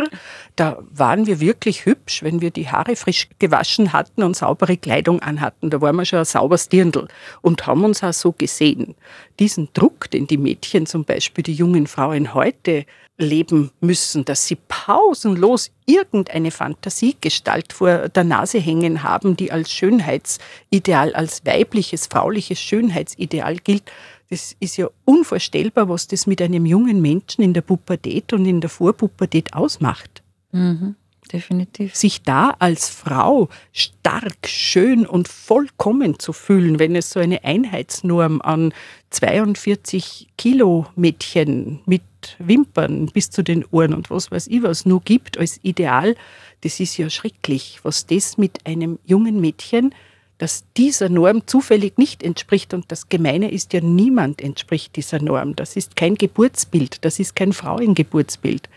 da 0.56 0.78
waren 0.90 1.26
wir 1.26 1.40
wirklich 1.40 1.86
hübsch, 1.86 2.22
wenn 2.22 2.42
wir 2.42 2.50
die 2.50 2.68
Haare 2.68 2.94
frisch 2.96 3.28
gewaschen 3.38 3.94
hatten 3.94 4.22
und 4.22 4.36
saubere 4.36 4.76
Kleidung 4.76 5.20
anhatten. 5.22 5.70
Da 5.70 5.80
waren 5.80 5.96
wir 5.96 6.04
schon 6.04 6.18
ein 6.18 6.24
sauberes 6.26 6.68
Dirndl 6.68 7.08
und 7.40 7.66
haben 7.66 7.84
uns 7.84 8.02
auch 8.02 8.12
so 8.12 8.32
gesehen. 8.32 8.94
Diesen 9.38 9.70
Druck, 9.72 10.10
den 10.10 10.26
die 10.26 10.36
Mädchen 10.36 10.84
zum 10.84 11.04
Beispiel, 11.04 11.44
die 11.44 11.54
jungen 11.54 11.86
Frauen 11.86 12.34
heute 12.34 12.84
leben 13.18 13.70
müssen, 13.80 14.24
dass 14.24 14.46
sie 14.46 14.56
pausenlos 14.56 15.70
irgendeine 15.86 16.50
Fantasiegestalt 16.50 17.72
vor 17.72 18.08
der 18.08 18.24
Nase 18.24 18.58
hängen 18.58 19.02
haben, 19.02 19.36
die 19.36 19.52
als 19.52 19.70
Schönheitsideal, 19.72 21.14
als 21.14 21.44
weibliches, 21.44 22.06
frauliches 22.06 22.60
Schönheitsideal 22.60 23.56
gilt. 23.56 23.84
Das 24.30 24.56
ist 24.60 24.78
ja 24.78 24.88
unvorstellbar, 25.04 25.88
was 25.88 26.08
das 26.08 26.26
mit 26.26 26.40
einem 26.40 26.64
jungen 26.64 27.02
Menschen 27.02 27.42
in 27.42 27.52
der 27.52 27.60
Pubertät 27.60 28.32
und 28.32 28.46
in 28.46 28.60
der 28.60 28.70
Vorpubertät 28.70 29.52
ausmacht. 29.54 30.22
Mhm 30.52 30.96
definitiv. 31.32 31.94
Sich 31.94 32.22
da 32.22 32.54
als 32.58 32.88
Frau 32.88 33.48
stark, 33.72 34.46
schön 34.46 35.06
und 35.06 35.28
vollkommen 35.28 36.18
zu 36.18 36.32
fühlen, 36.32 36.78
wenn 36.78 36.94
es 36.94 37.10
so 37.10 37.20
eine 37.20 37.44
Einheitsnorm 37.44 38.40
an 38.42 38.72
42 39.10 40.28
Kilo 40.36 40.86
Mädchen 40.94 41.80
mit 41.86 42.02
Wimpern 42.38 43.06
bis 43.06 43.30
zu 43.30 43.42
den 43.42 43.64
Ohren 43.70 43.94
und 43.94 44.10
was 44.10 44.30
weiß 44.30 44.46
ich 44.48 44.62
was 44.62 44.86
nur 44.86 45.00
gibt 45.00 45.38
als 45.38 45.60
Ideal, 45.62 46.16
das 46.62 46.80
ist 46.80 46.96
ja 46.96 47.10
schrecklich, 47.10 47.80
was 47.82 48.06
das 48.06 48.38
mit 48.38 48.66
einem 48.66 48.98
jungen 49.04 49.40
Mädchen 49.40 49.94
das 50.42 50.64
dieser 50.76 51.08
Norm 51.08 51.46
zufällig 51.46 51.98
nicht 51.98 52.24
entspricht. 52.24 52.74
Und 52.74 52.90
das 52.90 53.08
Gemeine 53.08 53.52
ist 53.52 53.72
ja, 53.74 53.80
niemand 53.80 54.42
entspricht 54.42 54.96
dieser 54.96 55.22
Norm. 55.22 55.54
Das 55.54 55.76
ist 55.76 55.94
kein 55.94 56.16
Geburtsbild, 56.16 57.04
das 57.04 57.20
ist 57.20 57.36
kein 57.36 57.52
Frauengeburtsbild. 57.52 58.68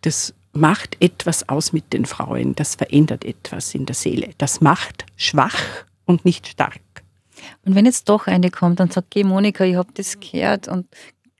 Das 0.00 0.32
macht 0.54 0.96
etwas 1.00 1.46
aus 1.46 1.74
mit 1.74 1.92
den 1.92 2.06
Frauen, 2.06 2.54
das 2.54 2.76
verändert 2.76 3.26
etwas 3.26 3.74
in 3.74 3.84
der 3.84 3.94
Seele. 3.94 4.30
Das 4.38 4.62
macht 4.62 5.04
schwach 5.16 5.60
und 6.06 6.24
nicht 6.24 6.48
stark. 6.48 6.80
Und 7.66 7.74
wenn 7.74 7.84
jetzt 7.84 8.08
doch 8.08 8.26
eine 8.26 8.50
kommt 8.50 8.80
und 8.80 8.94
sagt, 8.94 9.10
geh 9.10 9.24
Monika, 9.24 9.64
ich 9.64 9.76
habe 9.76 9.92
das 9.92 10.18
gehört 10.20 10.68
und 10.68 10.86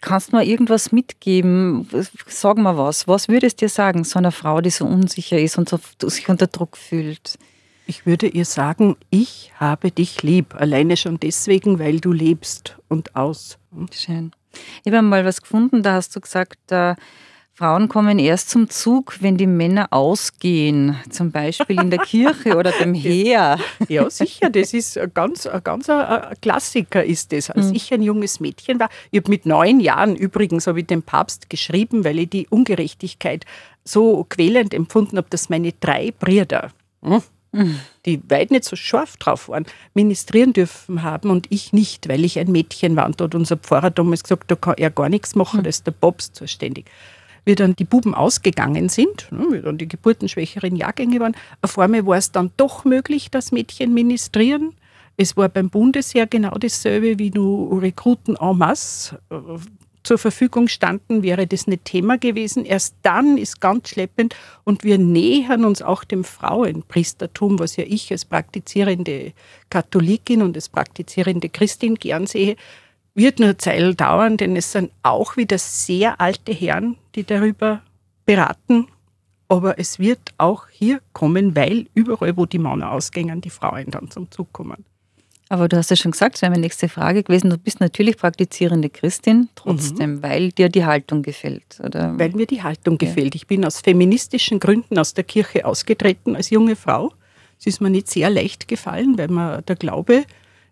kannst 0.04 0.32
du 0.32 0.36
mir 0.36 0.44
irgendwas 0.44 0.92
mitgeben? 0.92 1.88
Sag 2.26 2.58
mal 2.58 2.76
was. 2.76 3.08
Was 3.08 3.28
würdest 3.28 3.60
du 3.60 3.64
dir 3.66 3.70
sagen, 3.70 4.04
so 4.04 4.18
einer 4.18 4.32
Frau, 4.32 4.60
die 4.60 4.70
so 4.70 4.84
unsicher 4.84 5.38
ist 5.38 5.58
und 5.58 5.68
so, 5.68 5.80
sich 6.02 6.28
unter 6.28 6.46
Druck 6.46 6.76
fühlt? 6.76 7.38
Ich 7.86 8.06
würde 8.06 8.26
ihr 8.28 8.44
sagen, 8.44 8.96
ich 9.10 9.52
habe 9.56 9.90
dich 9.90 10.22
lieb. 10.22 10.54
Alleine 10.54 10.96
schon 10.96 11.18
deswegen, 11.20 11.78
weil 11.78 12.00
du 12.00 12.12
lebst 12.12 12.76
und 12.88 13.16
aus. 13.16 13.58
Schön. 13.92 14.32
Ich 14.84 14.92
habe 14.92 15.02
mal 15.02 15.24
was 15.24 15.42
gefunden, 15.42 15.82
da 15.82 15.94
hast 15.94 16.14
du 16.14 16.20
gesagt, 16.20 16.58
Frauen 17.56 17.88
kommen 17.88 18.18
erst 18.18 18.50
zum 18.50 18.68
Zug, 18.68 19.18
wenn 19.20 19.36
die 19.36 19.46
Männer 19.46 19.86
ausgehen, 19.92 20.96
zum 21.08 21.30
Beispiel 21.30 21.80
in 21.80 21.88
der 21.88 22.00
Kirche 22.00 22.56
oder 22.56 22.72
beim 22.76 22.94
Heer. 22.94 23.60
Ja, 23.88 24.10
sicher, 24.10 24.50
das 24.50 24.74
ist 24.74 24.98
ein 24.98 25.12
ganz, 25.14 25.46
ein 25.46 25.62
ganz 25.62 25.88
ein 25.88 26.34
Klassiker 26.42 27.04
ist 27.04 27.30
das. 27.30 27.50
Als 27.50 27.68
mhm. 27.68 27.76
ich 27.76 27.94
ein 27.94 28.02
junges 28.02 28.40
Mädchen 28.40 28.80
war, 28.80 28.88
ich 29.12 29.20
habe 29.20 29.30
mit 29.30 29.46
neun 29.46 29.78
Jahren 29.78 30.16
übrigens 30.16 30.66
habe 30.66 30.80
ich 30.80 30.86
dem 30.86 31.04
Papst 31.04 31.48
geschrieben, 31.48 32.02
weil 32.02 32.18
ich 32.18 32.30
die 32.30 32.48
Ungerechtigkeit 32.48 33.44
so 33.84 34.26
quälend 34.28 34.74
empfunden 34.74 35.16
habe, 35.16 35.28
dass 35.30 35.48
meine 35.48 35.70
drei 35.78 36.10
Brüder, 36.10 36.72
hm, 37.02 37.22
mhm. 37.52 37.78
die 38.04 38.20
weit 38.30 38.50
nicht 38.50 38.64
so 38.64 38.74
scharf 38.74 39.16
drauf 39.18 39.48
waren, 39.48 39.64
ministrieren 39.94 40.54
dürfen 40.54 41.04
haben 41.04 41.30
und 41.30 41.46
ich 41.50 41.72
nicht, 41.72 42.08
weil 42.08 42.24
ich 42.24 42.36
ein 42.36 42.50
Mädchen 42.50 42.96
war. 42.96 43.06
Und 43.06 43.20
dort 43.20 43.36
unser 43.36 43.58
Pfarrer 43.58 43.92
damals 43.92 44.24
gesagt, 44.24 44.50
da 44.50 44.56
kann 44.56 44.74
er 44.76 44.90
gar 44.90 45.08
nichts 45.08 45.36
machen, 45.36 45.60
mhm. 45.60 45.64
das 45.64 45.76
ist 45.76 45.86
der 45.86 45.92
Papst 45.92 46.34
zuständig 46.34 46.90
wie 47.44 47.54
dann 47.54 47.76
die 47.76 47.84
Buben 47.84 48.14
ausgegangen 48.14 48.88
sind, 48.88 49.30
ne, 49.30 49.46
wie 49.50 49.60
dann 49.60 49.78
die 49.78 49.88
geburtenschwächeren 49.88 50.76
Jahrgänge 50.76 51.20
waren, 51.20 51.36
auf 51.62 51.78
einmal 51.78 52.06
war 52.06 52.16
es 52.16 52.32
dann 52.32 52.50
doch 52.56 52.84
möglich, 52.84 53.30
dass 53.30 53.52
Mädchen 53.52 53.94
ministrieren. 53.94 54.74
Es 55.16 55.36
war 55.36 55.48
beim 55.48 55.70
Bundesheer 55.70 56.26
genau 56.26 56.56
dasselbe, 56.58 57.18
wie 57.18 57.30
nur 57.30 57.80
Rekruten 57.80 58.36
en 58.36 58.58
masse 58.58 59.20
äh, 59.30 59.36
zur 60.04 60.18
Verfügung 60.18 60.68
standen, 60.68 61.22
wäre 61.22 61.46
das 61.46 61.66
nicht 61.66 61.86
Thema 61.86 62.18
gewesen. 62.18 62.64
Erst 62.64 62.94
dann 63.02 63.38
ist 63.38 63.60
ganz 63.60 63.88
schleppend 63.88 64.36
und 64.62 64.84
wir 64.84 64.98
nähern 64.98 65.64
uns 65.64 65.82
auch 65.82 66.04
dem 66.04 66.24
Frauenpriestertum, 66.24 67.58
was 67.58 67.76
ja 67.76 67.84
ich 67.86 68.12
als 68.12 68.26
praktizierende 68.26 69.32
Katholikin 69.70 70.42
und 70.42 70.56
als 70.56 70.68
praktizierende 70.68 71.48
Christin 71.48 71.94
gern 71.94 72.26
sehe, 72.26 72.56
wird 73.14 73.38
nur 73.38 73.58
Zeil 73.58 73.94
dauern, 73.94 74.36
denn 74.36 74.56
es 74.56 74.72
sind 74.72 74.90
auch 75.02 75.36
wieder 75.36 75.58
sehr 75.58 76.20
alte 76.20 76.52
Herren, 76.52 76.96
die 77.14 77.24
darüber 77.24 77.82
beraten. 78.26 78.88
Aber 79.48 79.78
es 79.78 79.98
wird 79.98 80.34
auch 80.38 80.66
hier 80.70 81.00
kommen, 81.12 81.54
weil 81.54 81.86
überall, 81.94 82.36
wo 82.36 82.46
die 82.46 82.58
Männer 82.58 82.90
ausgängen, 82.90 83.40
die 83.40 83.50
Frauen 83.50 83.90
dann 83.90 84.10
zum 84.10 84.30
Zug 84.30 84.52
kommen. 84.52 84.84
Aber 85.50 85.68
du 85.68 85.76
hast 85.76 85.90
ja 85.90 85.96
schon 85.96 86.12
gesagt, 86.12 86.34
das 86.34 86.42
wäre 86.42 86.50
meine 86.50 86.62
nächste 86.62 86.88
Frage 86.88 87.22
gewesen. 87.22 87.50
Du 87.50 87.58
bist 87.58 87.78
natürlich 87.78 88.16
praktizierende 88.16 88.88
Christin, 88.88 89.48
trotzdem, 89.54 90.14
mhm. 90.14 90.22
weil 90.22 90.52
dir 90.52 90.70
die 90.70 90.84
Haltung 90.84 91.22
gefällt, 91.22 91.80
oder? 91.84 92.18
Weil 92.18 92.30
mir 92.30 92.46
die 92.46 92.62
Haltung 92.62 92.98
ja. 93.00 93.06
gefällt. 93.06 93.34
Ich 93.34 93.46
bin 93.46 93.64
aus 93.64 93.80
feministischen 93.80 94.58
Gründen 94.58 94.98
aus 94.98 95.12
der 95.12 95.24
Kirche 95.24 95.66
ausgetreten 95.66 96.34
als 96.34 96.50
junge 96.50 96.76
Frau. 96.76 97.12
Es 97.60 97.66
ist 97.66 97.80
mir 97.80 97.90
nicht 97.90 98.08
sehr 98.08 98.30
leicht 98.30 98.66
gefallen, 98.68 99.18
weil 99.18 99.28
mir 99.28 99.62
der 99.62 99.76
Glaube 99.76 100.24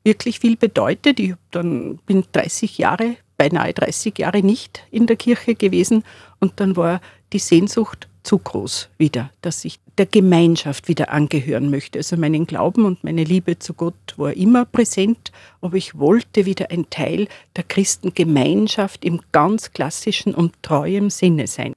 wirklich 0.05 0.41
viel 0.41 0.57
bedeutet. 0.57 1.21
Ich 1.21 1.35
dann 1.51 1.99
bin 2.07 2.25
30 2.33 2.79
Jahre, 2.79 3.17
beinahe 3.37 3.73
30 3.73 4.19
Jahre 4.19 4.43
nicht 4.43 4.85
in 4.91 5.07
der 5.07 5.17
Kirche 5.17 5.55
gewesen 5.55 6.05
und 6.41 6.61
dann 6.61 6.77
war 6.77 7.01
die 7.33 7.39
Sehnsucht 7.39 8.09
zu 8.23 8.39
groß 8.39 8.89
wieder, 8.99 9.31
dass 9.41 9.65
ich 9.65 9.81
der 9.99 10.07
Gemeinschaft 10.07 10.89
wieder 10.89 11.11
angehören 11.11 11.71
möchte. 11.71 11.99
Also 11.99 12.17
meinen 12.17 12.47
Glauben 12.47 12.85
und 12.85 13.05
meine 13.05 13.25
Liebe 13.25 13.59
zu 13.59 13.75
Gott 13.75 14.15
war 14.17 14.33
immer 14.35 14.65
präsent, 14.65 15.33
aber 15.61 15.77
ich 15.77 15.99
wollte 15.99 16.47
wieder 16.47 16.71
ein 16.71 16.89
Teil 16.89 17.29
der 17.57 17.65
Christengemeinschaft 17.65 19.05
im 19.05 19.21
ganz 19.33 19.73
klassischen 19.73 20.35
und 20.35 20.55
treuen 20.63 21.11
Sinne 21.11 21.47
sein. 21.47 21.75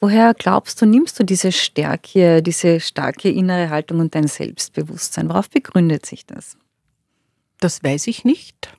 Woher 0.00 0.32
glaubst 0.34 0.80
du, 0.80 0.86
nimmst 0.86 1.18
du 1.18 1.24
diese 1.24 1.50
Stärke, 1.50 2.40
diese 2.40 2.78
starke 2.78 3.30
innere 3.30 3.70
Haltung 3.70 3.98
und 3.98 4.14
dein 4.14 4.28
Selbstbewusstsein? 4.28 5.28
Worauf 5.28 5.50
begründet 5.50 6.06
sich 6.06 6.24
das? 6.24 6.56
Das 7.60 7.82
weiß 7.82 8.06
ich 8.06 8.24
nicht. 8.24 8.72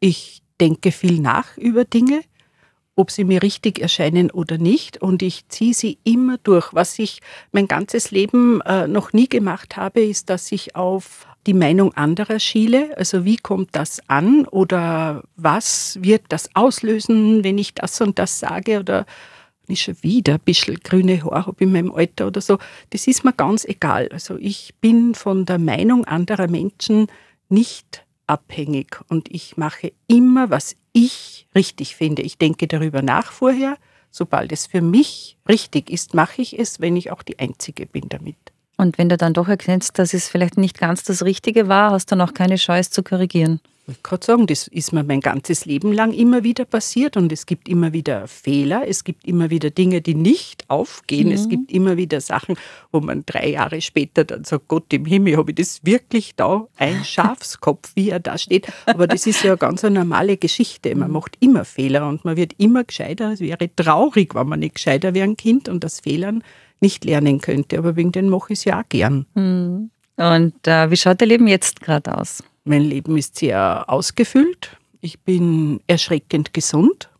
Ich 0.00 0.42
denke 0.60 0.92
viel 0.92 1.20
nach 1.20 1.56
über 1.56 1.84
Dinge, 1.84 2.22
ob 2.96 3.10
sie 3.10 3.24
mir 3.24 3.42
richtig 3.42 3.80
erscheinen 3.80 4.30
oder 4.30 4.58
nicht. 4.58 5.02
Und 5.02 5.22
ich 5.22 5.48
ziehe 5.48 5.74
sie 5.74 5.98
immer 6.04 6.38
durch. 6.38 6.72
Was 6.72 6.98
ich 6.98 7.20
mein 7.52 7.68
ganzes 7.68 8.10
Leben 8.10 8.60
äh, 8.62 8.86
noch 8.86 9.12
nie 9.12 9.28
gemacht 9.28 9.76
habe, 9.76 10.00
ist, 10.00 10.30
dass 10.30 10.52
ich 10.52 10.76
auf 10.76 11.26
die 11.46 11.54
Meinung 11.54 11.92
anderer 11.94 12.38
schiele. 12.38 12.96
Also 12.96 13.24
wie 13.24 13.36
kommt 13.36 13.70
das 13.72 14.00
an 14.08 14.46
oder 14.46 15.24
was 15.36 15.98
wird 16.00 16.22
das 16.28 16.54
auslösen, 16.54 17.44
wenn 17.44 17.58
ich 17.58 17.74
das 17.74 18.00
und 18.00 18.18
das 18.18 18.38
sage 18.38 18.80
oder 18.80 19.06
ich 19.66 19.82
schon 19.82 20.02
wieder 20.02 20.34
ein 20.34 20.40
bisschen 20.40 20.78
grüne 20.82 21.24
Haare 21.24 21.46
habe 21.46 21.64
in 21.64 21.72
meinem 21.72 21.92
Alter 21.92 22.26
oder 22.26 22.40
so. 22.40 22.58
Das 22.90 23.06
ist 23.06 23.24
mir 23.24 23.32
ganz 23.32 23.64
egal. 23.64 24.08
Also 24.12 24.36
ich 24.38 24.74
bin 24.80 25.14
von 25.14 25.46
der 25.46 25.58
Meinung 25.58 26.04
anderer 26.04 26.48
Menschen 26.48 27.06
nicht 27.48 28.03
abhängig 28.26 29.00
und 29.08 29.30
ich 29.30 29.56
mache 29.56 29.92
immer, 30.06 30.50
was 30.50 30.76
ich 30.92 31.46
richtig 31.54 31.96
finde. 31.96 32.22
Ich 32.22 32.38
denke 32.38 32.66
darüber 32.66 33.02
nach 33.02 33.32
vorher. 33.32 33.76
Sobald 34.10 34.52
es 34.52 34.66
für 34.66 34.80
mich 34.80 35.36
richtig 35.48 35.90
ist, 35.90 36.14
mache 36.14 36.40
ich 36.40 36.58
es, 36.58 36.80
wenn 36.80 36.96
ich 36.96 37.10
auch 37.10 37.22
die 37.22 37.38
Einzige 37.38 37.86
bin 37.86 38.08
damit. 38.08 38.36
Und 38.76 38.98
wenn 38.98 39.08
du 39.08 39.16
dann 39.16 39.34
doch 39.34 39.48
erkennst, 39.48 39.98
dass 39.98 40.14
es 40.14 40.28
vielleicht 40.28 40.56
nicht 40.56 40.78
ganz 40.78 41.02
das 41.02 41.24
Richtige 41.24 41.68
war, 41.68 41.90
hast 41.90 42.10
du 42.12 42.16
noch 42.16 42.34
keine 42.34 42.56
Chance 42.56 42.90
zu 42.90 43.02
korrigieren. 43.02 43.60
Ich 43.86 44.02
kann 44.02 44.22
sagen, 44.22 44.46
das 44.46 44.66
ist 44.68 44.94
mir 44.94 45.04
mein 45.04 45.20
ganzes 45.20 45.66
Leben 45.66 45.92
lang 45.92 46.12
immer 46.14 46.42
wieder 46.42 46.64
passiert 46.64 47.18
und 47.18 47.30
es 47.30 47.44
gibt 47.44 47.68
immer 47.68 47.92
wieder 47.92 48.26
Fehler, 48.28 48.84
es 48.88 49.04
gibt 49.04 49.26
immer 49.26 49.50
wieder 49.50 49.68
Dinge, 49.68 50.00
die 50.00 50.14
nicht 50.14 50.64
aufgehen, 50.68 51.28
mhm. 51.28 51.34
es 51.34 51.50
gibt 51.50 51.70
immer 51.70 51.98
wieder 51.98 52.22
Sachen, 52.22 52.56
wo 52.92 53.00
man 53.00 53.24
drei 53.26 53.50
Jahre 53.50 53.82
später 53.82 54.24
dann 54.24 54.44
sagt, 54.44 54.68
Gott 54.68 54.90
im 54.94 55.04
Himmel, 55.04 55.36
habe 55.36 55.50
ich 55.50 55.56
das 55.56 55.84
wirklich 55.84 56.34
da, 56.34 56.66
ein 56.78 57.04
Schafskopf, 57.04 57.92
wie 57.94 58.08
er 58.08 58.20
da 58.20 58.38
steht. 58.38 58.72
Aber 58.86 59.06
das 59.06 59.26
ist 59.26 59.42
ja 59.42 59.50
eine 59.50 59.58
ganz 59.58 59.84
eine 59.84 59.98
normale 59.98 60.38
Geschichte. 60.38 60.94
Man 60.94 61.08
mhm. 61.08 61.14
macht 61.14 61.36
immer 61.40 61.66
Fehler 61.66 62.08
und 62.08 62.24
man 62.24 62.38
wird 62.38 62.54
immer 62.56 62.84
gescheiter. 62.84 63.32
Es 63.32 63.40
wäre 63.40 63.68
traurig, 63.76 64.34
wenn 64.34 64.48
man 64.48 64.60
nicht 64.60 64.76
gescheiter 64.76 65.12
wäre 65.12 65.24
ein 65.24 65.36
Kind 65.36 65.68
und 65.68 65.84
das 65.84 66.00
Fehlern 66.00 66.42
nicht 66.80 67.04
lernen 67.04 67.42
könnte. 67.42 67.76
Aber 67.76 67.96
wegen 67.96 68.12
dem 68.12 68.30
mache 68.30 68.54
ich 68.54 68.60
es 68.60 68.64
ja 68.64 68.80
auch 68.80 68.88
gern. 68.88 69.26
Mhm. 69.34 69.90
Und 70.16 70.66
äh, 70.66 70.90
wie 70.90 70.96
schaut 70.96 71.20
dein 71.20 71.28
Leben 71.28 71.48
jetzt 71.48 71.82
gerade 71.82 72.16
aus? 72.16 72.42
Mein 72.64 72.82
Leben 72.82 73.18
ist 73.18 73.36
sehr 73.36 73.84
ausgefüllt. 73.88 74.78
Ich 75.02 75.20
bin 75.20 75.80
erschreckend 75.86 76.54
gesund. 76.54 77.10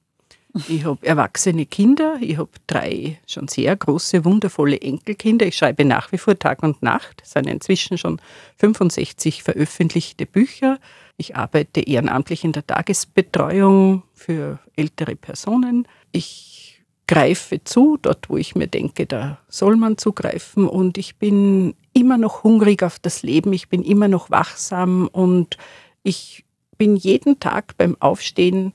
Ich 0.69 0.85
habe 0.85 1.05
erwachsene 1.07 1.67
Kinder. 1.67 2.17
Ich 2.21 2.39
habe 2.39 2.49
drei 2.67 3.19
schon 3.27 3.49
sehr 3.49 3.77
große, 3.77 4.25
wundervolle 4.25 4.81
Enkelkinder. 4.81 5.47
Ich 5.47 5.57
schreibe 5.57 5.85
nach 5.85 6.13
wie 6.13 6.19
vor 6.19 6.39
Tag 6.39 6.63
und 6.63 6.83
Nacht. 6.83 7.21
Es 7.23 7.33
sind 7.33 7.47
inzwischen 7.47 7.99
schon 7.99 8.21
65 8.57 9.43
veröffentlichte 9.43 10.25
Bücher. 10.25 10.79
Ich 11.19 11.37
arbeite 11.37 11.81
ehrenamtlich 11.81 12.45
in 12.45 12.53
der 12.53 12.67
Tagesbetreuung 12.67 14.03
für 14.15 14.61
ältere 14.77 15.15
Personen. 15.15 15.87
Ich 16.13 16.74
greife 17.07 17.63
zu, 17.65 17.99
dort 18.01 18.31
wo 18.31 18.37
ich 18.37 18.55
mir 18.55 18.67
denke, 18.67 19.07
da 19.07 19.39
soll 19.49 19.77
man 19.77 19.99
zugreifen. 19.99 20.67
Und 20.69 20.99
ich 20.99 21.17
bin 21.17 21.75
immer 21.93 22.19
noch 22.19 22.45
hungrig 22.45 22.83
auf 22.83 22.99
das 22.99 23.23
Leben, 23.23 23.53
ich 23.53 23.69
bin 23.69 23.83
immer 23.83 24.09
noch 24.09 24.31
wachsam 24.31 25.09
und 25.09 25.57
ich 26.03 26.45
bin 26.77 26.97
jeden 26.97 27.39
Tag 27.41 27.77
beim 27.77 27.97
Aufstehen 28.01 28.73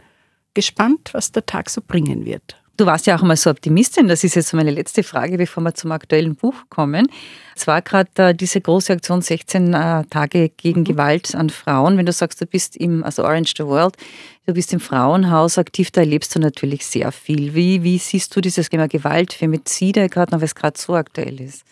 gespannt, 0.54 1.10
was 1.14 1.32
der 1.32 1.46
Tag 1.46 1.70
so 1.70 1.82
bringen 1.86 2.26
wird. 2.26 2.62
Du 2.80 2.86
warst 2.86 3.08
ja 3.08 3.18
auch 3.18 3.24
mal 3.24 3.36
so 3.36 3.50
Optimistin. 3.50 4.08
Das 4.08 4.24
ist 4.24 4.36
jetzt 4.36 4.54
meine 4.54 4.72
letzte 4.72 5.04
Frage, 5.04 5.38
bevor 5.38 5.62
wir 5.64 5.74
zum 5.74 5.92
aktuellen 5.92 6.36
Buch 6.36 6.56
kommen. 6.70 7.10
Es 7.54 7.68
war 7.68 7.82
gerade 7.82 8.10
äh, 8.16 8.34
diese 8.34 8.62
große 8.62 8.94
Aktion 8.94 9.22
16 9.22 9.74
äh, 9.74 10.06
Tage 10.06 10.48
gegen 10.48 10.80
mhm. 10.80 10.86
Gewalt 10.86 11.36
an 11.36 11.50
Frauen. 11.50 11.98
Wenn 11.98 12.06
du 12.06 12.14
sagst, 12.14 12.40
du 12.40 12.46
bist 12.46 12.78
im, 12.78 13.04
also 13.04 13.26
Orange 13.26 13.56
the 13.58 13.66
World, 13.66 13.98
du 14.46 14.54
bist 14.54 14.72
im 14.72 14.80
Frauenhaus 14.80 15.58
aktiv, 15.58 15.92
da 15.92 16.00
erlebst 16.00 16.34
du 16.34 16.40
natürlich 16.40 16.86
sehr 16.86 17.12
viel. 17.12 17.54
Wie, 17.54 17.84
wie 17.84 17.98
siehst 17.98 18.34
du 18.34 18.40
dieses 18.40 18.70
Thema 18.70 18.88
Gewalt, 18.88 19.34
Femizide 19.34 20.08
gerade 20.08 20.32
noch, 20.32 20.40
weil 20.40 20.46
es 20.46 20.56
gerade 20.56 20.80
so 20.80 20.96
aktuell 20.96 21.42
ist? 21.42 21.66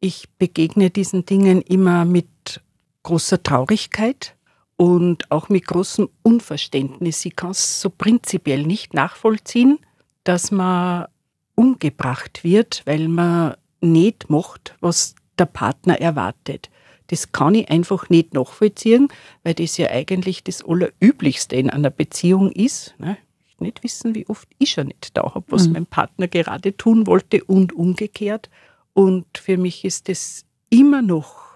Ich 0.00 0.28
begegne 0.36 0.90
diesen 0.90 1.24
Dingen 1.24 1.62
immer 1.62 2.04
mit 2.04 2.60
großer 3.04 3.42
Traurigkeit 3.42 4.34
und 4.76 5.30
auch 5.30 5.48
mit 5.48 5.66
großem 5.66 6.10
Unverständnis. 6.22 7.24
Ich 7.24 7.36
kann 7.36 7.52
es 7.52 7.80
so 7.80 7.88
prinzipiell 7.88 8.66
nicht 8.66 8.92
nachvollziehen, 8.92 9.78
dass 10.24 10.50
man 10.50 11.06
umgebracht 11.54 12.44
wird, 12.44 12.82
weil 12.86 13.08
man 13.08 13.54
nicht 13.80 14.30
macht, 14.30 14.76
was 14.80 15.14
der 15.38 15.46
Partner 15.46 16.00
erwartet. 16.00 16.70
Das 17.08 17.32
kann 17.32 17.54
ich 17.54 17.68
einfach 17.70 18.08
nicht 18.08 18.34
nachvollziehen, 18.34 19.08
weil 19.42 19.54
das 19.54 19.76
ja 19.76 19.90
eigentlich 19.90 20.44
das 20.44 20.64
Allerüblichste 20.64 21.56
in 21.56 21.68
einer 21.68 21.90
Beziehung 21.90 22.52
ist. 22.52 22.94
Ne? 22.98 23.16
Ich 23.48 23.58
nicht 23.58 23.82
wissen, 23.82 24.14
wie 24.14 24.28
oft 24.28 24.48
ich 24.58 24.70
schon 24.70 24.88
nicht 24.88 25.16
da 25.16 25.34
habe, 25.34 25.44
was 25.48 25.66
mhm. 25.66 25.72
mein 25.72 25.86
Partner 25.86 26.28
gerade 26.28 26.76
tun 26.76 27.06
wollte 27.06 27.42
und 27.44 27.72
umgekehrt. 27.72 28.48
Und 28.92 29.26
für 29.38 29.56
mich 29.56 29.84
ist 29.84 30.08
es 30.08 30.44
immer 30.68 31.02
noch 31.02 31.50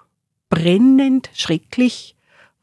brennend 0.48 1.30
schrecklich, 1.34 2.13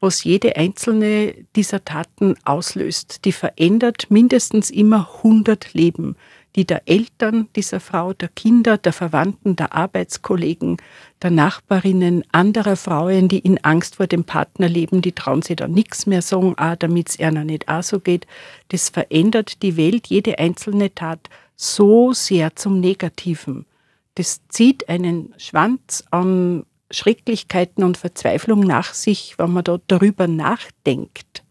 was 0.02 0.24
jede 0.24 0.56
einzelne 0.56 1.32
dieser 1.54 1.84
Taten 1.84 2.34
auslöst. 2.44 3.24
Die 3.24 3.32
verändert 3.32 4.10
mindestens 4.10 4.68
immer 4.68 5.08
100 5.18 5.74
Leben, 5.74 6.16
die 6.56 6.66
der 6.66 6.82
Eltern 6.86 7.48
dieser 7.54 7.78
Frau, 7.78 8.12
der 8.12 8.28
Kinder, 8.28 8.76
der 8.78 8.92
Verwandten, 8.92 9.54
der 9.54 9.72
Arbeitskollegen, 9.72 10.76
der 11.22 11.30
Nachbarinnen, 11.30 12.24
anderer 12.32 12.74
Frauen, 12.76 13.28
die 13.28 13.38
in 13.38 13.62
Angst 13.64 13.96
vor 13.96 14.08
dem 14.08 14.24
Partner 14.24 14.68
leben, 14.68 15.02
die 15.02 15.12
trauen 15.12 15.42
sich 15.42 15.56
da 15.56 15.68
nichts 15.68 16.06
mehr 16.06 16.20
sagen, 16.20 16.54
ah, 16.56 16.74
damit 16.74 17.10
es 17.10 17.20
einer 17.20 17.44
nicht 17.44 17.68
auch 17.68 17.84
so 17.84 18.00
geht. 18.00 18.26
Das 18.68 18.88
verändert 18.88 19.62
die 19.62 19.76
Welt, 19.76 20.08
jede 20.08 20.38
einzelne 20.40 20.92
Tat 20.92 21.30
so 21.54 22.12
sehr 22.12 22.56
zum 22.56 22.80
Negativen. 22.80 23.66
Das 24.16 24.40
zieht 24.48 24.88
einen 24.88 25.32
Schwanz 25.38 26.04
an 26.10 26.64
Schrecklichkeiten 26.92 27.84
und 27.84 27.96
Verzweiflung 27.96 28.60
nach 28.60 28.94
sich, 28.94 29.34
wenn 29.38 29.52
man 29.52 29.64
da 29.64 29.78
darüber 29.86 30.26
nachdenkt, 30.26 31.42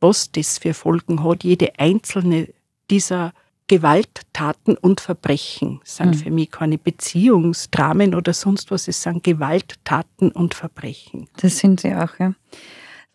was 0.00 0.32
das 0.32 0.58
für 0.58 0.74
Folgen 0.74 1.22
hat. 1.22 1.44
Jede 1.44 1.78
einzelne 1.78 2.48
dieser 2.90 3.32
Gewalttaten 3.68 4.76
und 4.76 5.00
Verbrechen 5.00 5.80
sind 5.84 6.10
mhm. 6.10 6.14
für 6.14 6.30
mich 6.30 6.50
keine 6.50 6.78
Beziehungsdramen 6.78 8.14
oder 8.14 8.32
sonst 8.32 8.70
was, 8.70 8.86
es 8.86 9.02
sind 9.02 9.24
Gewalttaten 9.24 10.30
und 10.30 10.54
Verbrechen. 10.54 11.28
Das 11.38 11.58
sind 11.58 11.80
sie 11.80 11.94
auch, 11.94 12.18
ja. 12.18 12.34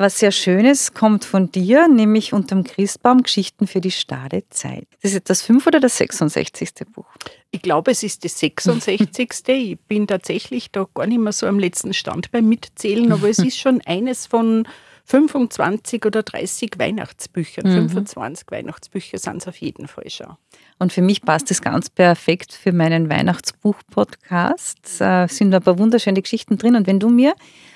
Was 0.01 0.17
sehr 0.17 0.31
Schönes 0.31 0.95
kommt 0.95 1.25
von 1.25 1.51
dir, 1.51 1.87
nämlich 1.87 2.33
unterm 2.33 2.63
Christbaum 2.63 3.21
Geschichten 3.21 3.67
für 3.67 3.81
die 3.81 3.91
starre 3.91 4.41
Zeit. 4.49 4.87
Das 5.03 5.11
ist 5.11 5.13
jetzt 5.13 5.29
das 5.29 5.43
5 5.43 5.67
oder 5.67 5.79
das 5.79 5.95
66. 5.97 6.71
Buch? 6.91 7.05
Ich 7.51 7.61
glaube, 7.61 7.91
es 7.91 8.01
ist 8.01 8.25
das 8.25 8.39
66. 8.39 9.47
ich 9.47 9.79
bin 9.81 10.07
tatsächlich 10.07 10.71
da 10.71 10.87
gar 10.91 11.05
nicht 11.05 11.19
mehr 11.19 11.33
so 11.33 11.45
am 11.45 11.59
letzten 11.59 11.93
Stand 11.93 12.31
beim 12.31 12.49
Mitzählen, 12.49 13.11
aber 13.11 13.29
es 13.29 13.37
ist 13.37 13.59
schon 13.59 13.79
eines 13.85 14.25
von 14.25 14.67
25 15.05 16.03
oder 16.03 16.23
30 16.23 16.79
Weihnachtsbüchern. 16.79 17.67
Mhm. 17.67 17.89
25 17.89 18.47
Weihnachtsbücher 18.49 19.19
sind 19.19 19.37
es 19.43 19.47
auf 19.47 19.57
jeden 19.57 19.87
Fall 19.87 20.09
schon. 20.09 20.35
Und 20.81 20.91
für 20.91 21.03
mich 21.03 21.21
passt 21.21 21.51
das 21.51 21.61
ganz 21.61 21.91
perfekt 21.91 22.53
für 22.53 22.71
meinen 22.71 23.07
Weihnachtsbuch-Podcast. 23.07 24.99
Es 24.99 25.37
sind 25.37 25.53
ein 25.53 25.61
paar 25.61 25.77
wunderschöne 25.77 26.23
Geschichten 26.23 26.57
drin. 26.57 26.75
Und 26.75 26.87
wenn 26.87 26.99
du 26.99 27.09
mir 27.09 27.35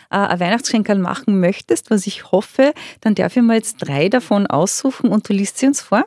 äh, 0.10 0.16
ein 0.18 0.40
Weihnachtsgeschenk 0.40 0.90
machen 0.98 1.40
möchtest, 1.40 1.92
was 1.92 2.08
ich 2.08 2.32
hoffe, 2.32 2.74
dann 3.02 3.14
darf 3.14 3.38
ich 3.38 3.44
mir 3.44 3.54
jetzt 3.54 3.78
drei 3.78 4.10
davon 4.10 4.48
aussuchen 4.48 5.12
und 5.12 5.30
du 5.30 5.34
liest 5.34 5.60
sie 5.60 5.68
uns 5.68 5.82
vor. 5.82 6.04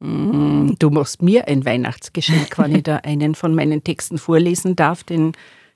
Mm, 0.00 0.70
du 0.78 0.88
machst 0.88 1.20
mir 1.20 1.48
ein 1.48 1.66
Weihnachtsgeschenk, 1.66 2.56
wenn 2.56 2.76
ich 2.76 2.82
da 2.84 2.96
einen 3.02 3.34
von 3.34 3.54
meinen 3.54 3.84
Texten 3.84 4.16
vorlesen 4.16 4.74
darf, 4.74 5.04
denn 5.04 5.32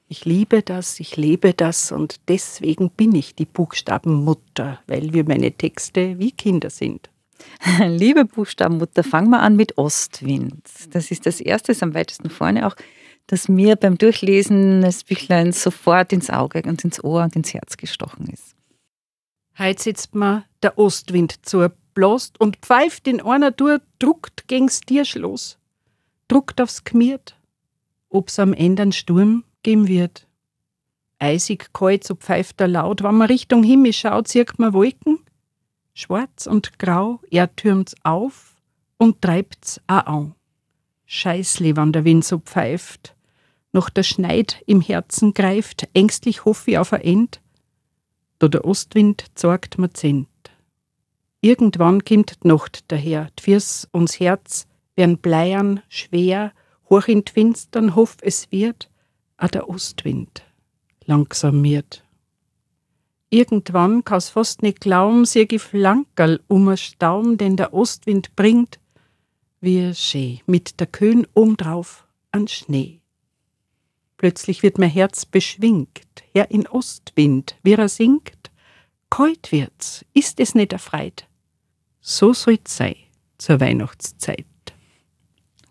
ich 0.09 0.25
liebe 0.25 0.62
das, 0.62 1.00
ich 1.00 1.19
lebe 1.19 1.52
das 1.52 1.93
und 1.93 2.17
deswegen 2.29 2.88
bin 2.88 3.14
ich 3.14 3.35
die 3.35 3.45
Buchstabenmutter, 3.45 4.81
weil 4.87 5.12
wir 5.12 5.25
meine 5.25 5.52
Texte 5.52 6.19
wie 6.19 6.33
Kinder 6.33 6.71
sind. 6.71 7.12
Liebe 7.87 8.25
Buchstabenmutter, 8.25 9.05
fangen 9.05 9.31
wir 9.31 9.41
an 9.41 9.57
mit 9.57 9.79
Ostwind. 9.79 10.63
Das 10.91 11.11
ist 11.11 11.27
das 11.27 11.41
erste, 11.41 11.73
ist 11.73 11.83
am 11.83 11.95
weitesten 11.95 12.31
vorne 12.31 12.67
auch 12.67 12.77
das 13.27 13.49
mir 13.49 13.77
beim 13.77 13.99
Durchlesen 13.99 14.83
des 14.83 15.05
Büchleins 15.05 15.63
sofort 15.63 16.13
ins 16.13 16.31
Auge 16.31 16.63
und 16.67 16.85
ins 16.85 17.03
Ohr 17.03 17.23
und 17.23 17.37
ins 17.37 17.55
Herz 17.55 17.77
gestochen 17.77 18.27
ist. 18.29 18.55
Heut 19.59 19.79
sitzt 19.79 20.15
mir 20.15 20.45
der 20.63 20.79
Ostwind 20.79 21.47
zur 21.47 21.73
blost 21.95 22.41
und 22.41 22.57
pfeift 22.57 23.07
in 23.07 23.21
einer 23.21 23.55
Tour, 23.55 23.81
druckt 23.99 24.49
gegens 24.49 24.81
Tierschloss, 24.81 25.59
druckt 26.29 26.61
aufs 26.61 26.85
Gmiert, 26.85 27.37
ob's 28.09 28.39
am 28.39 28.55
Ende 28.55 28.83
einen 28.83 28.93
Sturm 28.93 29.45
geben 29.63 29.89
wird. 29.89 30.27
Eisig 31.19 31.73
kalt, 31.73 32.05
so 32.05 32.15
pfeift 32.15 32.61
er 32.61 32.69
laut, 32.69 33.03
wenn 33.03 33.15
man 33.15 33.29
Richtung 33.29 33.63
Himmel 33.63 33.93
schaut, 33.93 34.27
sieht 34.27 34.59
man 34.59 34.73
Wolken, 34.73 35.21
schwarz 35.95 36.47
und 36.47 36.79
grau, 36.79 37.21
er 37.31 37.55
türmt's 37.55 37.95
auf 38.03 38.57
und 38.99 39.21
treibt's 39.23 39.81
auch 39.87 40.07
an. 40.07 40.35
Scheißli, 41.07 41.77
wann 41.77 41.93
der 41.93 42.05
Wind 42.05 42.25
so 42.25 42.39
pfeift. 42.39 43.15
Noch 43.73 43.91
der 43.91 44.03
Schneid 44.03 44.63
im 44.67 44.81
Herzen 44.81 45.35
greift, 45.35 45.89
ängstlich 45.95 46.45
hoffe 46.45 46.73
ich 46.73 46.79
auf 46.79 46.93
ein 46.93 47.03
End. 47.03 47.41
Da 48.39 48.49
der 48.49 48.65
Ostwind 48.65 49.27
sorgt 49.35 49.79
mir 49.79 49.91
zent. 49.91 50.29
Irgendwann 51.41 52.05
kimmt 52.05 52.45
die 52.45 52.49
Nacht 52.49 52.85
daher, 52.89 53.31
d'Firs 53.39 53.89
uns 53.93 54.21
Herz 54.21 54.67
werden 54.95 55.19
bleiern, 55.19 55.81
schwer, 55.89 56.53
hoch 56.89 57.09
in 57.09 57.25
d'Finstern 57.25 57.95
hoff 57.95 58.17
es 58.21 58.51
wird, 58.53 58.91
a 59.37 59.49
der 59.49 59.69
Ostwind 59.69 60.45
langsam 61.05 61.62
wird. 61.64 62.05
Irgendwann 63.35 64.05
kann's 64.05 64.29
fast 64.29 64.61
nicht 64.61 64.83
glauben, 64.83 65.25
sieh 65.25 65.49
ich 65.51 65.62
Flankerl 65.62 66.40
um 66.49 66.68
a 66.68 66.77
Staum, 66.77 67.38
den 67.38 67.57
der 67.57 67.73
Ostwind 67.73 68.37
bringt, 68.37 68.79
wie 69.62 69.95
schön, 69.95 70.40
mit 70.45 70.79
der 70.81 70.87
Köhn 70.87 71.27
obendrauf 71.33 72.07
an 72.31 72.47
Schnee. 72.47 73.01
Plötzlich 74.18 74.62
wird 74.62 74.77
mein 74.77 74.90
Herz 74.90 75.25
beschwingt, 75.25 76.05
Herr 76.35 76.51
in 76.51 76.66
Ostwind, 76.66 77.57
wie 77.62 77.73
er 77.73 77.88
singt, 77.88 78.51
kalt 79.09 79.51
wird's, 79.51 80.05
ist 80.12 80.38
es 80.38 80.55
nicht 80.55 80.75
erfreit. 80.75 81.27
So 82.03 82.35
soll's 82.35 82.77
sein 82.77 82.97
zur 83.38 83.61
Weihnachtszeit. 83.61 84.52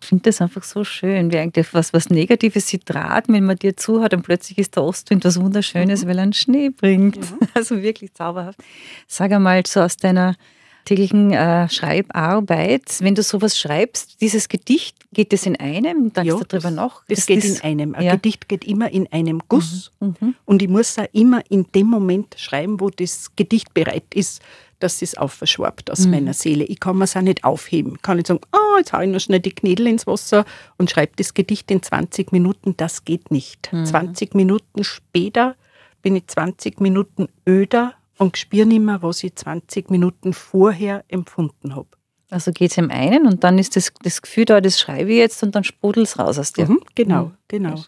Ich 0.01 0.07
finde 0.07 0.23
das 0.23 0.41
einfach 0.41 0.63
so 0.63 0.83
schön, 0.83 1.31
wie 1.31 1.37
eigentlich 1.37 1.73
was, 1.73 1.93
was 1.93 2.09
Negatives 2.09 2.67
sie 2.67 2.79
draht, 2.79 3.25
wenn 3.27 3.45
man 3.45 3.57
dir 3.57 3.77
zuhört 3.77 4.13
und 4.13 4.23
plötzlich 4.23 4.57
ist 4.57 4.75
der 4.75 4.83
Ostwind 4.83 5.23
was 5.23 5.39
Wunderschönes, 5.39 6.03
mhm. 6.03 6.09
weil 6.09 6.17
er 6.17 6.23
einen 6.23 6.33
Schnee 6.33 6.69
bringt. 6.69 7.19
Mhm. 7.19 7.37
Also 7.53 7.81
wirklich 7.81 8.13
zauberhaft. 8.13 8.59
Sag 9.07 9.31
einmal 9.31 9.63
so 9.65 9.81
aus 9.81 9.97
deiner 9.97 10.35
täglichen 10.85 11.31
äh, 11.31 11.69
Schreibarbeit, 11.69 12.97
wenn 12.99 13.15
du 13.15 13.23
sowas 13.23 13.59
schreibst, 13.59 14.21
dieses 14.21 14.49
Gedicht, 14.49 14.95
geht 15.13 15.33
es 15.33 15.45
in 15.45 15.55
einem? 15.57 16.13
Denkst 16.13 16.29
du 16.29 16.43
darüber 16.47 16.71
noch? 16.71 17.03
Es 17.07 17.25
geht 17.25 17.43
in 17.43 17.59
einem. 17.61 17.95
Ein 17.95 18.03
ja. 18.03 18.13
Gedicht 18.13 18.47
geht 18.47 18.65
immer 18.65 18.91
in 18.91 19.11
einem 19.11 19.41
Guss. 19.47 19.91
Mhm, 19.99 20.15
mhm. 20.19 20.35
Und 20.45 20.61
ich 20.61 20.69
muss 20.69 20.97
auch 20.97 21.07
immer 21.11 21.41
in 21.49 21.65
dem 21.75 21.87
Moment 21.87 22.35
schreiben, 22.37 22.79
wo 22.79 22.89
das 22.89 23.35
Gedicht 23.35 23.73
bereit 23.73 24.05
ist, 24.13 24.41
dass 24.83 25.01
es 25.01 25.15
aufverschwabt 25.15 25.91
aus 25.91 26.05
mhm. 26.05 26.11
meiner 26.11 26.33
Seele. 26.33 26.63
Ich 26.65 26.79
kann 26.79 26.97
mir 26.97 27.05
es 27.05 27.15
auch 27.15 27.21
nicht 27.21 27.43
aufheben. 27.43 27.93
Ich 27.95 28.01
kann 28.01 28.17
nicht 28.17 28.27
sagen, 28.27 28.41
oh, 28.53 28.77
jetzt 28.77 28.93
haue 28.93 29.05
ich 29.05 29.09
noch 29.09 29.19
schnell 29.19 29.39
die 29.39 29.51
Knädel 29.51 29.87
ins 29.87 30.07
Wasser 30.07 30.45
und 30.77 30.89
schreibe 30.89 31.13
das 31.15 31.33
Gedicht 31.33 31.69
in 31.71 31.81
20 31.81 32.31
Minuten. 32.31 32.75
Das 32.77 33.05
geht 33.05 33.31
nicht. 33.31 33.69
20 33.71 34.33
mhm. 34.33 34.37
Minuten 34.37 34.83
später 34.83 35.55
bin 36.01 36.15
ich 36.15 36.27
20 36.27 36.81
Minuten 36.81 37.27
öder 37.47 37.93
und 38.17 38.37
spüre 38.37 38.65
nicht 38.65 38.81
mehr, 38.81 39.01
was 39.01 39.23
ich 39.23 39.35
20 39.35 39.89
Minuten 39.89 40.33
vorher 40.33 41.03
empfunden 41.07 41.75
habe. 41.75 41.89
Also 42.29 42.51
geht 42.51 42.71
es 42.71 42.77
im 42.77 42.89
einen 42.89 43.27
und 43.27 43.43
dann 43.43 43.59
ist 43.59 43.75
das, 43.75 43.91
das 44.03 44.21
Gefühl 44.21 44.45
da, 44.45 44.61
das 44.61 44.79
schreibe 44.79 45.11
ich 45.11 45.17
jetzt 45.17 45.43
und 45.43 45.53
dann 45.53 45.63
sprudelt 45.63 46.07
es 46.07 46.17
raus 46.17 46.39
aus 46.39 46.53
dir. 46.53 46.67
Mhm, 46.67 46.79
genau, 46.95 47.25
mhm. 47.25 47.33
genau. 47.47 47.83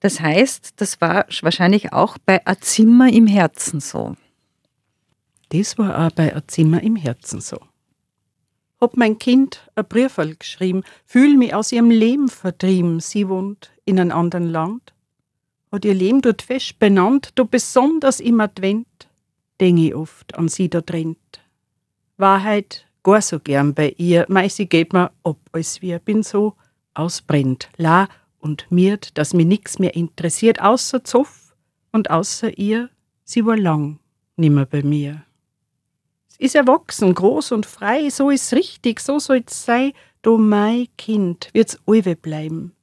Das 0.00 0.20
heißt, 0.20 0.74
das 0.76 1.00
war 1.00 1.26
wahrscheinlich 1.42 1.92
auch 1.92 2.18
bei 2.18 2.44
A 2.46 2.58
Zimmer 2.58 3.12
im 3.12 3.26
Herzen 3.26 3.80
so. 3.80 4.16
Das 5.52 5.76
war 5.76 6.06
auch 6.06 6.12
bei 6.12 6.34
A 6.34 6.46
Zimmer 6.46 6.82
im 6.82 6.96
Herzen 6.96 7.42
so. 7.42 7.58
Hab 8.80 8.96
mein 8.96 9.18
Kind 9.18 9.70
ein 9.74 9.86
Briefel 9.86 10.34
geschrieben, 10.36 10.82
fühl 11.04 11.36
mich 11.36 11.54
aus 11.54 11.72
ihrem 11.72 11.90
Leben 11.90 12.28
vertrieben, 12.28 13.00
sie 13.00 13.28
wohnt 13.28 13.70
in 13.84 14.00
einem 14.00 14.12
anderen 14.12 14.48
Land. 14.48 14.94
Hat 15.70 15.84
ihr 15.84 15.92
Leben 15.92 16.22
dort 16.22 16.40
fest 16.40 16.78
benannt, 16.78 17.32
du 17.34 17.44
besonders 17.44 18.18
im 18.18 18.40
Advent 18.40 18.86
denke 19.60 19.88
ich 19.88 19.94
oft 19.94 20.34
an 20.36 20.48
sie 20.48 20.70
da 20.70 20.80
drin. 20.80 21.16
Wahrheit 22.16 22.86
gar 23.02 23.20
so 23.20 23.38
gern 23.38 23.74
bei 23.74 23.94
ihr, 23.98 24.24
mei, 24.28 24.48
sie 24.48 24.66
geht 24.66 24.94
mir 24.94 25.12
ob 25.22 25.38
als 25.52 25.82
wir 25.82 25.98
bin 25.98 26.22
so 26.22 26.54
ausbrennt, 26.94 27.68
la 27.76 28.08
und 28.38 28.70
miert, 28.70 29.18
dass 29.18 29.34
mir 29.34 29.44
nix 29.44 29.78
mehr 29.78 29.94
interessiert, 29.94 30.62
außer 30.62 31.04
Zoff 31.04 31.54
und 31.92 32.10
außer 32.10 32.56
ihr, 32.58 32.88
sie 33.24 33.44
war 33.44 33.56
lang 33.58 33.98
nimmer 34.36 34.64
bei 34.64 34.82
mir. 34.82 35.24
Ist 36.42 36.54
erwachsen, 36.56 37.14
groß 37.14 37.52
und 37.52 37.66
frei, 37.66 38.10
so 38.10 38.30
ist 38.30 38.52
richtig, 38.52 38.98
so 39.00 39.18
soll's 39.18 39.64
sei, 39.64 39.92
du 40.22 40.38
mein 40.38 40.88
Kind, 40.98 41.50
wird's 41.52 41.78
allwe 41.86 42.16
bleiben. 42.16 42.74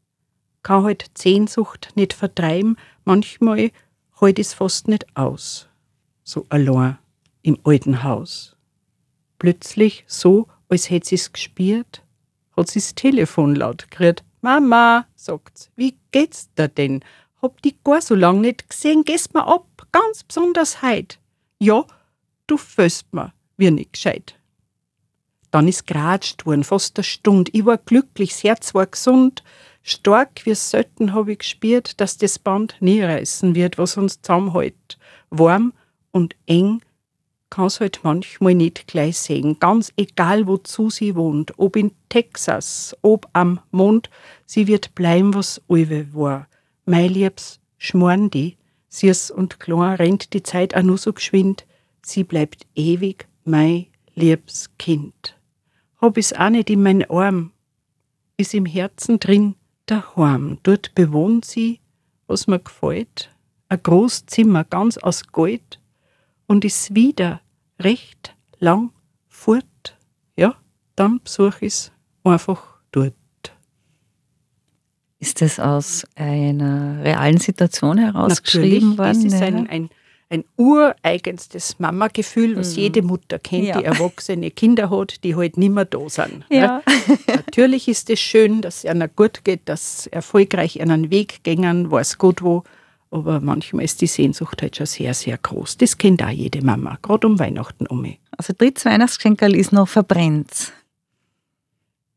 Kann 0.64 0.84
halt 0.84 1.12
Sehnsucht 1.18 1.90
nicht 1.96 2.14
vertreiben, 2.14 2.78
manchmal 3.04 3.72
halt 4.22 4.40
is 4.40 4.54
fast 4.54 4.88
nicht 4.88 5.06
aus 5.16 5.70
so 6.30 6.46
allein 6.50 7.00
im 7.42 7.58
alten 7.64 8.04
Haus. 8.04 8.56
Plötzlich, 9.40 10.04
so 10.08 10.48
als 10.70 10.90
hätt 10.90 11.06
sie's 11.06 11.34
gespürt, 11.34 12.04
hat 12.56 12.68
sie's 12.68 12.94
Telefon 12.94 13.56
laut 13.56 13.90
gekriegt. 13.90 14.24
Mama, 14.42 15.08
sagt's, 15.16 15.72
wie 15.76 15.98
geht's 16.12 16.50
da 16.56 16.68
denn? 16.68 17.04
Hab 17.42 17.62
die 17.64 17.76
gar 17.84 18.02
so 18.02 18.16
lang 18.16 18.42
nicht 18.42 18.70
gesehen, 18.70 19.04
gehst 19.04 19.34
mir 19.34 19.48
ab, 19.48 19.66
ganz 19.92 20.24
besonders 20.24 20.82
heut. 20.84 21.20
Ja, 21.58 21.86
du 22.48 22.58
föst 22.58 23.12
mir, 23.12 23.34
wie 23.60 23.72
nicht 23.72 23.94
gescheit. 23.94 24.36
Dann 25.52 25.68
ist 25.68 25.88
geratscht 25.88 26.46
worden, 26.46 26.64
fast 26.64 26.98
eine 26.98 27.04
Stunde. 27.04 27.52
Ich 27.54 27.66
war 27.66 27.78
glücklich, 27.78 28.32
das 28.32 28.44
Herz 28.44 28.76
war 28.76 28.86
gesund. 28.86 29.44
Stark 29.82 30.46
wie 30.46 30.54
selten 30.54 31.14
hab 31.14 31.28
ich 31.28 31.40
gespürt, 31.40 32.00
dass 32.00 32.18
das 32.18 32.38
Band 32.38 32.76
nie 32.80 33.02
reißen 33.02 33.56
wird, 33.56 33.78
was 33.78 33.98
uns 33.98 34.22
zusammenhält. 34.22 34.98
Warm 35.30 35.74
und 36.12 36.36
eng 36.46 36.82
kann's 37.50 37.80
halt 37.80 38.02
manchmal 38.04 38.54
nicht 38.54 38.88
gleich 38.88 39.18
sehen. 39.18 39.58
Ganz 39.60 39.92
egal, 39.98 40.46
wozu 40.46 40.90
sie 40.90 41.16
wohnt, 41.16 41.58
ob 41.58 41.76
in 41.76 41.92
Texas, 42.10 42.96
ob 43.02 43.28
am 43.34 43.60
Mond, 43.72 44.10
sie 44.46 44.68
wird 44.68 44.94
bleiben, 44.94 45.34
was 45.34 45.62
Uwe 45.68 46.14
war. 46.14 46.48
Mei 46.86 47.08
liebs 47.08 47.60
schmoren 47.78 48.30
die, 48.30 48.58
süß 48.90 49.32
und 49.32 49.60
klein 49.60 49.96
rennt 49.96 50.34
die 50.34 50.44
Zeit 50.44 50.76
auch 50.76 50.84
nur 50.84 50.98
so 50.98 51.14
geschwind, 51.14 51.66
sie 52.02 52.24
bleibt 52.24 52.66
ewig 52.76 53.28
mei 53.50 53.88
liebs 54.16 54.70
Kind. 54.78 55.38
Hab 56.00 56.18
ich's 56.18 56.34
auch 56.34 56.50
nicht 56.50 56.70
in 56.70 56.84
mein 56.84 57.10
Arm, 57.10 57.52
ist 58.38 58.54
im 58.54 58.66
Herzen 58.66 59.20
drin 59.20 59.56
daheim. 59.86 60.60
Dort 60.64 60.96
bewohnt 60.96 61.46
sie, 61.46 61.80
was 62.28 62.48
mir 62.48 62.60
gefällt, 62.60 63.30
ein 63.68 63.84
groß 63.84 64.26
Zimmer 64.28 64.64
ganz 64.64 64.98
aus 64.98 65.28
Gold 65.28 65.80
und 66.48 66.66
ist 66.66 66.96
wieder 66.96 67.42
recht 67.80 68.36
lang 68.60 68.92
fort. 69.28 69.98
Ja, 70.36 70.56
dann 70.96 71.20
besuch 71.24 71.62
ich's 71.62 71.92
einfach 72.24 72.80
dort. 72.92 73.14
Ist 75.20 75.42
das 75.42 75.60
aus 75.60 76.06
einer 76.16 77.04
realen 77.04 77.38
Situation 77.38 77.98
herausgeschrieben 77.98 78.96
Natürlich, 78.96 78.98
worden? 78.98 79.24
Das 79.24 79.34
ist 79.34 79.42
ein, 79.42 79.68
ein, 79.68 79.90
ein 80.32 80.44
ureigenstes 80.58 81.80
Mama-Gefühl, 81.80 82.56
was 82.56 82.76
jede 82.76 83.02
Mutter 83.02 83.40
kennt, 83.40 83.64
Mhm. 83.64 83.68
Ja. 83.70 83.78
die 83.80 83.86
erwachsene 83.86 84.52
Kinder 84.52 84.90
hat, 84.92 85.24
die 85.24 85.36
halt 85.36 85.58
nimmer 85.58 85.86
da 85.86 86.08
sind. 86.08 86.46
Ja. 86.50 86.84
Natürlich 87.28 87.88
ist 87.88 88.10
es 88.12 88.20
schön, 88.20 88.62
dass 88.62 88.80
es 88.84 88.86
einer 88.86 89.08
gut 89.08 89.44
geht, 89.44 89.62
dass 89.66 90.04
sie 90.04 90.14
erfolgreich 90.14 90.80
einen 90.82 91.10
Weg 91.10 91.44
gängen, 91.44 91.90
weiß 91.90 92.18
gut 92.20 92.42
wo. 92.44 92.64
Aber 93.12 93.40
manchmal 93.40 93.86
ist 93.86 94.02
die 94.02 94.08
Sehnsucht 94.08 94.62
halt 94.62 94.76
schon 94.76 94.86
sehr, 94.86 95.16
sehr 95.16 95.40
groß. 95.40 95.78
Das 95.78 95.98
kennt 95.98 96.22
auch 96.24 96.30
jede 96.30 96.64
Mama, 96.64 97.00
gerade 97.02 97.26
um 97.26 97.40
Weihnachten 97.40 97.88
um. 97.88 98.06
Also 98.38 98.54
drittes 98.56 98.86
Weihnachtsgeschenkerl 98.86 99.56
ist 99.56 99.72
noch 99.72 99.88
verbrennt. 99.88 100.74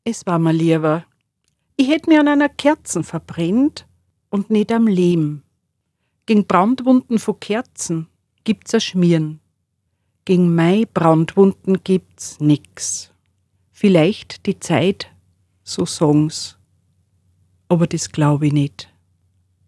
Es 0.05 0.27
war 0.27 0.39
mir 0.39 0.53
lieber. 0.53 1.05
Ich 1.77 1.89
hätt 1.89 2.09
mir 2.09 2.21
an 2.21 2.29
einer 2.29 2.51
Kerzen 2.51 3.05
verbrennt 3.05 3.87
und 4.29 4.51
nicht 4.51 4.71
am 4.71 4.87
Lehm. 4.87 5.43
Gegen 6.25 6.47
Brandwunden 6.47 7.19
von 7.19 7.41
Kerzen 7.41 8.07
gibt's 8.45 8.75
a 8.75 8.81
Schmieren. 8.81 9.41
Gegen 10.25 10.55
Mai 10.55 10.85
Brandwunden 10.93 11.83
gibt's 11.83 12.39
nix. 12.39 13.11
Vielleicht 13.73 14.47
die 14.47 14.61
Zeit, 14.61 15.09
so 15.65 15.85
sagen's. 15.85 16.59
Aber 17.69 17.89
das 17.89 18.13
glaub 18.13 18.43
ich 18.43 18.53
nicht. 18.53 18.89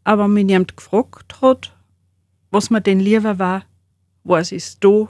Aber 0.05 0.33
wenn 0.33 0.49
jemand 0.49 0.77
gefragt 0.77 1.41
hat, 1.43 1.77
was 2.53 2.71
mir 2.71 2.81
denn 2.81 3.01
lieber 3.01 3.41
war, 3.41 3.65
was 4.23 4.53
ist 4.53 4.85
do 4.85 5.09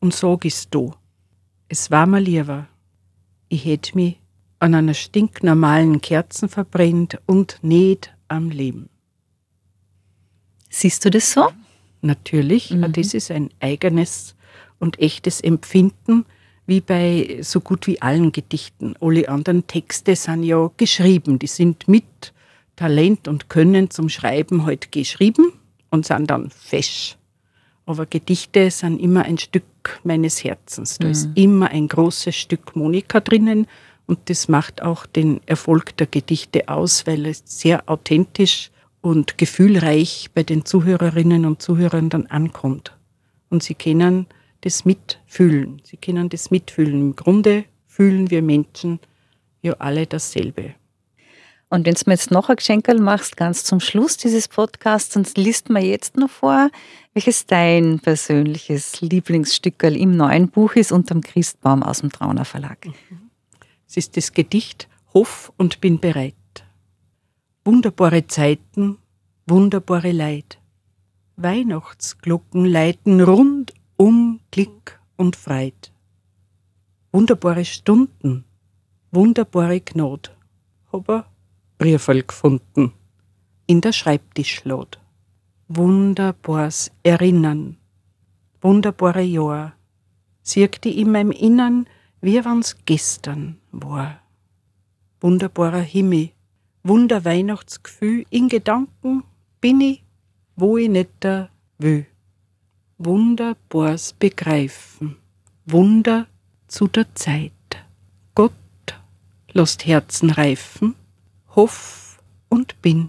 und 0.00 0.12
sag 0.12 0.44
ist 0.44 0.74
do. 0.74 0.92
Es 1.68 1.90
war 1.90 2.06
mir 2.06 2.20
lieber. 2.20 2.68
Ich 3.48 3.64
hätt 3.64 3.94
mich 3.94 4.20
an 4.58 4.74
einer 4.74 4.92
stinknormalen 4.92 6.02
Kerzen 6.02 6.50
verbrennt 6.50 7.18
und 7.24 7.60
nicht 7.62 8.14
am 8.28 8.50
Leben. 8.50 8.90
Siehst 10.86 11.04
du 11.04 11.10
das 11.10 11.32
so? 11.32 11.48
Natürlich, 12.00 12.70
Mhm. 12.70 12.92
das 12.92 13.12
ist 13.12 13.32
ein 13.32 13.50
eigenes 13.58 14.36
und 14.78 15.00
echtes 15.00 15.40
Empfinden, 15.40 16.24
wie 16.64 16.80
bei 16.80 17.38
so 17.40 17.58
gut 17.58 17.88
wie 17.88 18.00
allen 18.00 18.30
Gedichten. 18.30 18.94
Alle 19.00 19.28
anderen 19.28 19.66
Texte 19.66 20.14
sind 20.14 20.44
ja 20.44 20.70
geschrieben, 20.76 21.40
die 21.40 21.48
sind 21.48 21.88
mit 21.88 22.32
Talent 22.76 23.26
und 23.26 23.48
Können 23.48 23.90
zum 23.90 24.08
Schreiben 24.08 24.64
halt 24.64 24.92
geschrieben 24.92 25.54
und 25.90 26.06
sind 26.06 26.30
dann 26.30 26.50
fesch. 26.50 27.16
Aber 27.84 28.06
Gedichte 28.06 28.70
sind 28.70 29.00
immer 29.00 29.24
ein 29.24 29.38
Stück 29.38 29.98
meines 30.04 30.44
Herzens. 30.44 30.98
Da 30.98 31.08
ist 31.08 31.30
immer 31.34 31.68
ein 31.70 31.88
großes 31.88 32.36
Stück 32.36 32.76
Monika 32.76 33.18
drinnen 33.18 33.66
und 34.06 34.20
das 34.30 34.46
macht 34.46 34.82
auch 34.82 35.04
den 35.04 35.40
Erfolg 35.46 35.96
der 35.96 36.06
Gedichte 36.06 36.68
aus, 36.68 37.08
weil 37.08 37.26
es 37.26 37.42
sehr 37.44 37.82
authentisch 37.90 38.70
und 39.06 39.38
gefühlreich 39.38 40.30
bei 40.34 40.42
den 40.42 40.64
Zuhörerinnen 40.64 41.46
und 41.46 41.62
Zuhörern 41.62 42.08
dann 42.08 42.26
ankommt. 42.26 42.98
Und 43.48 43.62
sie 43.62 43.76
können 43.76 44.26
das 44.62 44.84
mitfühlen. 44.84 45.80
Sie 45.84 45.96
können 45.96 46.28
das 46.28 46.50
mitfühlen. 46.50 47.00
Im 47.00 47.14
Grunde 47.14 47.66
fühlen 47.86 48.32
wir 48.32 48.42
Menschen 48.42 48.98
ja 49.62 49.74
alle 49.74 50.08
dasselbe. 50.08 50.74
Und 51.68 51.86
wenn 51.86 51.94
du 51.94 52.00
mir 52.06 52.14
jetzt 52.14 52.32
noch 52.32 52.48
ein 52.48 52.56
Geschenkerl 52.56 52.98
machst, 52.98 53.36
ganz 53.36 53.62
zum 53.62 53.78
Schluss 53.78 54.16
dieses 54.16 54.48
Podcasts, 54.48 55.14
dann 55.14 55.24
liest 55.36 55.70
mir 55.70 55.84
jetzt 55.84 56.16
noch 56.16 56.30
vor, 56.30 56.70
welches 57.14 57.46
dein 57.46 58.00
persönliches 58.00 59.00
Lieblingsstückerl 59.02 59.96
im 59.96 60.16
neuen 60.16 60.48
Buch 60.48 60.74
ist 60.74 60.90
unterm 60.90 61.20
Christbaum 61.20 61.84
aus 61.84 62.00
dem 62.00 62.10
Trauner 62.10 62.44
Verlag. 62.44 62.88
Es 63.88 63.96
ist 63.96 64.16
das 64.16 64.32
Gedicht 64.32 64.88
Hoff 65.14 65.52
und 65.56 65.80
bin 65.80 66.00
bereit. 66.00 66.34
Wunderbare 67.66 68.28
Zeiten, 68.28 68.98
wunderbare 69.48 70.12
Leid. 70.12 70.60
Weihnachtsglocken 71.34 72.64
leiten 72.64 73.20
rund 73.20 73.74
um 73.96 74.38
Glück 74.52 75.00
und 75.16 75.34
Freit. 75.34 75.92
Wunderbare 77.10 77.64
Stunden, 77.64 78.44
wunderbare 79.10 79.80
Gnad. 79.80 80.32
Hab 80.92 81.10
ein 81.10 81.24
Briefel 81.76 82.22
gefunden 82.22 82.92
in 83.66 83.80
der 83.80 83.90
Schreibtischlad. 83.90 85.00
Wunderbares 85.66 86.92
Erinnern, 87.02 87.78
wunderbare 88.60 89.22
Jahr. 89.22 89.72
Sieg 90.40 90.80
die 90.82 91.00
in 91.00 91.10
meinem 91.10 91.32
Innern, 91.32 91.88
wie 92.20 92.44
wann's 92.44 92.76
gestern 92.84 93.58
war. 93.72 94.20
Wunderbarer 95.20 95.80
Himmel, 95.80 96.30
Wunder 96.88 97.24
Weihnachtsgefühl, 97.24 98.24
in 98.30 98.48
Gedanken 98.48 99.24
bin 99.60 99.80
ich, 99.80 100.04
wo 100.54 100.76
ich 100.76 100.88
nicht 100.88 101.26
will. 101.78 102.06
Wunderbares 102.98 104.12
Begreifen, 104.12 105.16
Wunder 105.64 106.28
zu 106.68 106.86
der 106.86 107.12
Zeit. 107.16 107.52
Gott 108.36 108.52
lässt 109.50 109.84
Herzen 109.84 110.30
reifen, 110.30 110.94
hoff 111.56 112.22
und 112.48 112.80
bin 112.82 113.08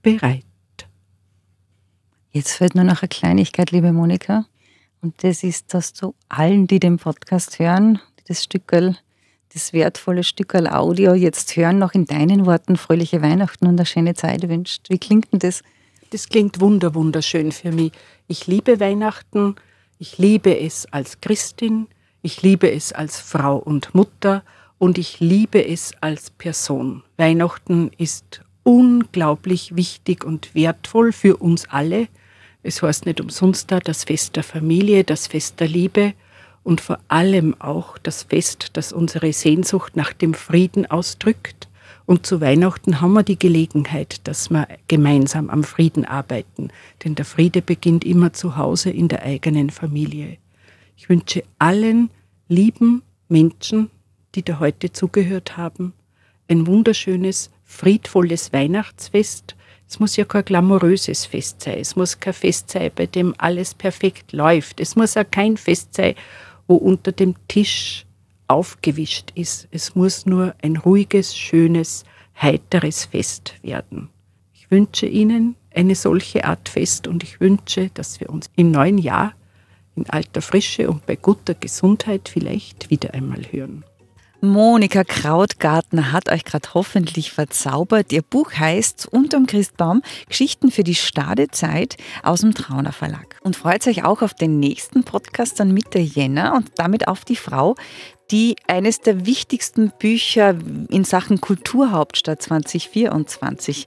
bereit. 0.00 0.44
Jetzt 2.30 2.52
fällt 2.52 2.74
nur 2.74 2.84
noch 2.84 3.02
eine 3.02 3.08
Kleinigkeit, 3.08 3.70
liebe 3.70 3.92
Monika. 3.92 4.46
Und 5.02 5.22
das 5.24 5.42
ist, 5.42 5.74
dass 5.74 5.92
du 5.92 6.14
allen, 6.30 6.66
die 6.66 6.80
den 6.80 6.96
Podcast 6.96 7.58
hören, 7.58 8.00
die 8.18 8.24
das 8.28 8.44
Stückerl, 8.44 8.96
das 9.52 9.72
wertvolle 9.72 10.22
Stückerl 10.22 10.68
Audio 10.68 11.14
jetzt 11.14 11.56
hören, 11.56 11.78
noch 11.78 11.92
in 11.92 12.04
deinen 12.04 12.46
Worten 12.46 12.76
fröhliche 12.76 13.20
Weihnachten 13.20 13.66
und 13.66 13.78
eine 13.78 13.86
schöne 13.86 14.14
Zeit 14.14 14.48
wünscht. 14.48 14.86
Wie 14.88 14.98
klingt 14.98 15.32
denn 15.32 15.40
das? 15.40 15.62
Das 16.10 16.28
klingt 16.28 16.60
wunder 16.60 16.94
wunderschön 16.94 17.52
für 17.52 17.72
mich. 17.72 17.92
Ich 18.28 18.46
liebe 18.46 18.80
Weihnachten, 18.80 19.56
ich 19.98 20.18
liebe 20.18 20.58
es 20.58 20.86
als 20.92 21.20
Christin, 21.20 21.88
ich 22.22 22.42
liebe 22.42 22.70
es 22.70 22.92
als 22.92 23.18
Frau 23.18 23.56
und 23.56 23.94
Mutter 23.94 24.44
und 24.78 24.98
ich 24.98 25.20
liebe 25.20 25.64
es 25.64 25.92
als 26.00 26.30
Person. 26.30 27.02
Weihnachten 27.16 27.90
ist 27.98 28.42
unglaublich 28.62 29.74
wichtig 29.74 30.24
und 30.24 30.54
wertvoll 30.54 31.12
für 31.12 31.36
uns 31.36 31.68
alle. 31.68 32.08
Es 32.62 32.82
heißt 32.82 33.06
nicht 33.06 33.20
umsonst 33.20 33.72
da 33.72 33.80
das 33.80 34.04
Fest 34.04 34.36
der 34.36 34.44
Familie, 34.44 35.02
das 35.02 35.26
Fest 35.26 35.60
der 35.60 35.68
Liebe 35.68 36.14
und 36.62 36.80
vor 36.80 36.98
allem 37.08 37.60
auch 37.60 37.98
das 37.98 38.24
Fest, 38.24 38.70
das 38.74 38.92
unsere 38.92 39.32
Sehnsucht 39.32 39.96
nach 39.96 40.12
dem 40.12 40.34
Frieden 40.34 40.90
ausdrückt. 40.90 41.68
Und 42.06 42.26
zu 42.26 42.40
Weihnachten 42.40 43.00
haben 43.00 43.12
wir 43.12 43.22
die 43.22 43.38
Gelegenheit, 43.38 44.26
dass 44.26 44.50
wir 44.50 44.66
gemeinsam 44.88 45.48
am 45.48 45.62
Frieden 45.62 46.04
arbeiten. 46.04 46.70
Denn 47.04 47.14
der 47.14 47.24
Friede 47.24 47.62
beginnt 47.62 48.04
immer 48.04 48.32
zu 48.32 48.56
Hause 48.56 48.90
in 48.90 49.08
der 49.08 49.22
eigenen 49.22 49.70
Familie. 49.70 50.38
Ich 50.96 51.08
wünsche 51.08 51.44
allen 51.58 52.10
lieben 52.48 53.02
Menschen, 53.28 53.90
die 54.34 54.42
da 54.42 54.58
heute 54.58 54.92
zugehört 54.92 55.56
haben, 55.56 55.92
ein 56.48 56.66
wunderschönes, 56.66 57.50
friedvolles 57.64 58.52
Weihnachtsfest. 58.52 59.54
Es 59.88 60.00
muss 60.00 60.16
ja 60.16 60.24
kein 60.24 60.44
glamouröses 60.44 61.26
Fest 61.26 61.62
sein. 61.62 61.78
Es 61.78 61.96
muss 61.96 62.18
kein 62.20 62.34
Fest 62.34 62.70
sein, 62.70 62.90
bei 62.94 63.06
dem 63.06 63.34
alles 63.38 63.74
perfekt 63.74 64.32
läuft. 64.32 64.80
Es 64.80 64.96
muss 64.96 65.16
auch 65.16 65.30
kein 65.30 65.56
Fest 65.56 65.94
sein, 65.94 66.14
wo 66.70 66.76
unter 66.76 67.10
dem 67.10 67.34
Tisch 67.48 68.06
aufgewischt 68.46 69.32
ist. 69.34 69.66
Es 69.72 69.96
muss 69.96 70.24
nur 70.24 70.54
ein 70.62 70.76
ruhiges, 70.76 71.36
schönes, 71.36 72.04
heiteres 72.40 73.06
Fest 73.06 73.54
werden. 73.62 74.08
Ich 74.54 74.70
wünsche 74.70 75.06
Ihnen 75.06 75.56
eine 75.74 75.96
solche 75.96 76.44
Art 76.44 76.68
Fest 76.68 77.08
und 77.08 77.24
ich 77.24 77.40
wünsche, 77.40 77.90
dass 77.94 78.20
wir 78.20 78.30
uns 78.30 78.48
im 78.54 78.70
neuen 78.70 78.98
Jahr 78.98 79.34
in 79.96 80.08
alter 80.08 80.42
Frische 80.42 80.88
und 80.88 81.04
bei 81.06 81.16
guter 81.16 81.54
Gesundheit 81.54 82.28
vielleicht 82.28 82.88
wieder 82.88 83.14
einmal 83.14 83.42
hören. 83.50 83.84
Monika 84.42 85.04
Krautgartner 85.04 86.12
hat 86.12 86.30
euch 86.30 86.44
gerade 86.44 86.72
hoffentlich 86.72 87.30
verzaubert. 87.30 88.10
Ihr 88.10 88.22
Buch 88.22 88.52
heißt 88.52 89.06
Unterm 89.10 89.46
Christbaum 89.46 90.00
Geschichten 90.28 90.70
für 90.70 90.82
die 90.82 90.94
Stadezeit 90.94 91.98
aus 92.22 92.40
dem 92.40 92.54
Trauner 92.54 92.92
Verlag. 92.92 93.36
Und 93.42 93.56
freut 93.56 93.86
euch 93.86 94.04
auch 94.04 94.22
auf 94.22 94.32
den 94.32 94.58
nächsten 94.58 95.04
Podcast 95.04 95.60
dann 95.60 95.74
Mitte 95.74 95.98
Jänner 95.98 96.54
und 96.54 96.70
damit 96.76 97.06
auf 97.06 97.26
die 97.26 97.36
Frau, 97.36 97.74
die 98.30 98.56
eines 98.66 99.00
der 99.00 99.26
wichtigsten 99.26 99.92
Bücher 99.98 100.54
in 100.88 101.04
Sachen 101.04 101.42
Kulturhauptstadt 101.42 102.40
2024 102.40 103.86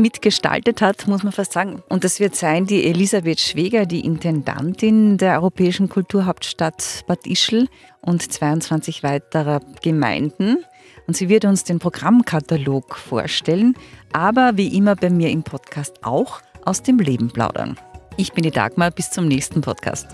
mitgestaltet 0.00 0.80
hat, 0.80 1.06
muss 1.06 1.22
man 1.22 1.32
fast 1.32 1.52
sagen. 1.52 1.82
Und 1.88 2.04
das 2.04 2.20
wird 2.20 2.36
sein 2.36 2.66
die 2.66 2.84
Elisabeth 2.86 3.40
Schweger, 3.40 3.86
die 3.86 4.04
Intendantin 4.04 5.18
der 5.18 5.34
Europäischen 5.34 5.88
Kulturhauptstadt 5.88 7.04
Bad 7.06 7.26
Ischl 7.26 7.68
und 8.00 8.32
22 8.32 9.02
weiterer 9.02 9.60
Gemeinden. 9.82 10.64
Und 11.06 11.16
sie 11.16 11.28
wird 11.28 11.44
uns 11.44 11.64
den 11.64 11.78
Programmkatalog 11.78 12.96
vorstellen, 12.96 13.74
aber 14.12 14.56
wie 14.56 14.76
immer 14.76 14.94
bei 14.94 15.10
mir 15.10 15.30
im 15.30 15.42
Podcast 15.42 15.94
auch 16.02 16.40
aus 16.64 16.82
dem 16.82 16.98
Leben 16.98 17.30
plaudern. 17.30 17.78
Ich 18.16 18.32
bin 18.32 18.42
die 18.42 18.50
Dagmar, 18.50 18.90
bis 18.90 19.10
zum 19.10 19.28
nächsten 19.28 19.60
Podcast. 19.60 20.06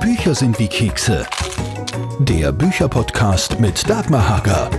Bücher 0.00 0.34
sind 0.34 0.58
wie 0.58 0.68
Kekse. 0.68 1.26
Der 2.20 2.52
Bücherpodcast 2.52 3.60
mit 3.60 3.88
Dagmar 3.88 4.28
Hager. 4.28 4.70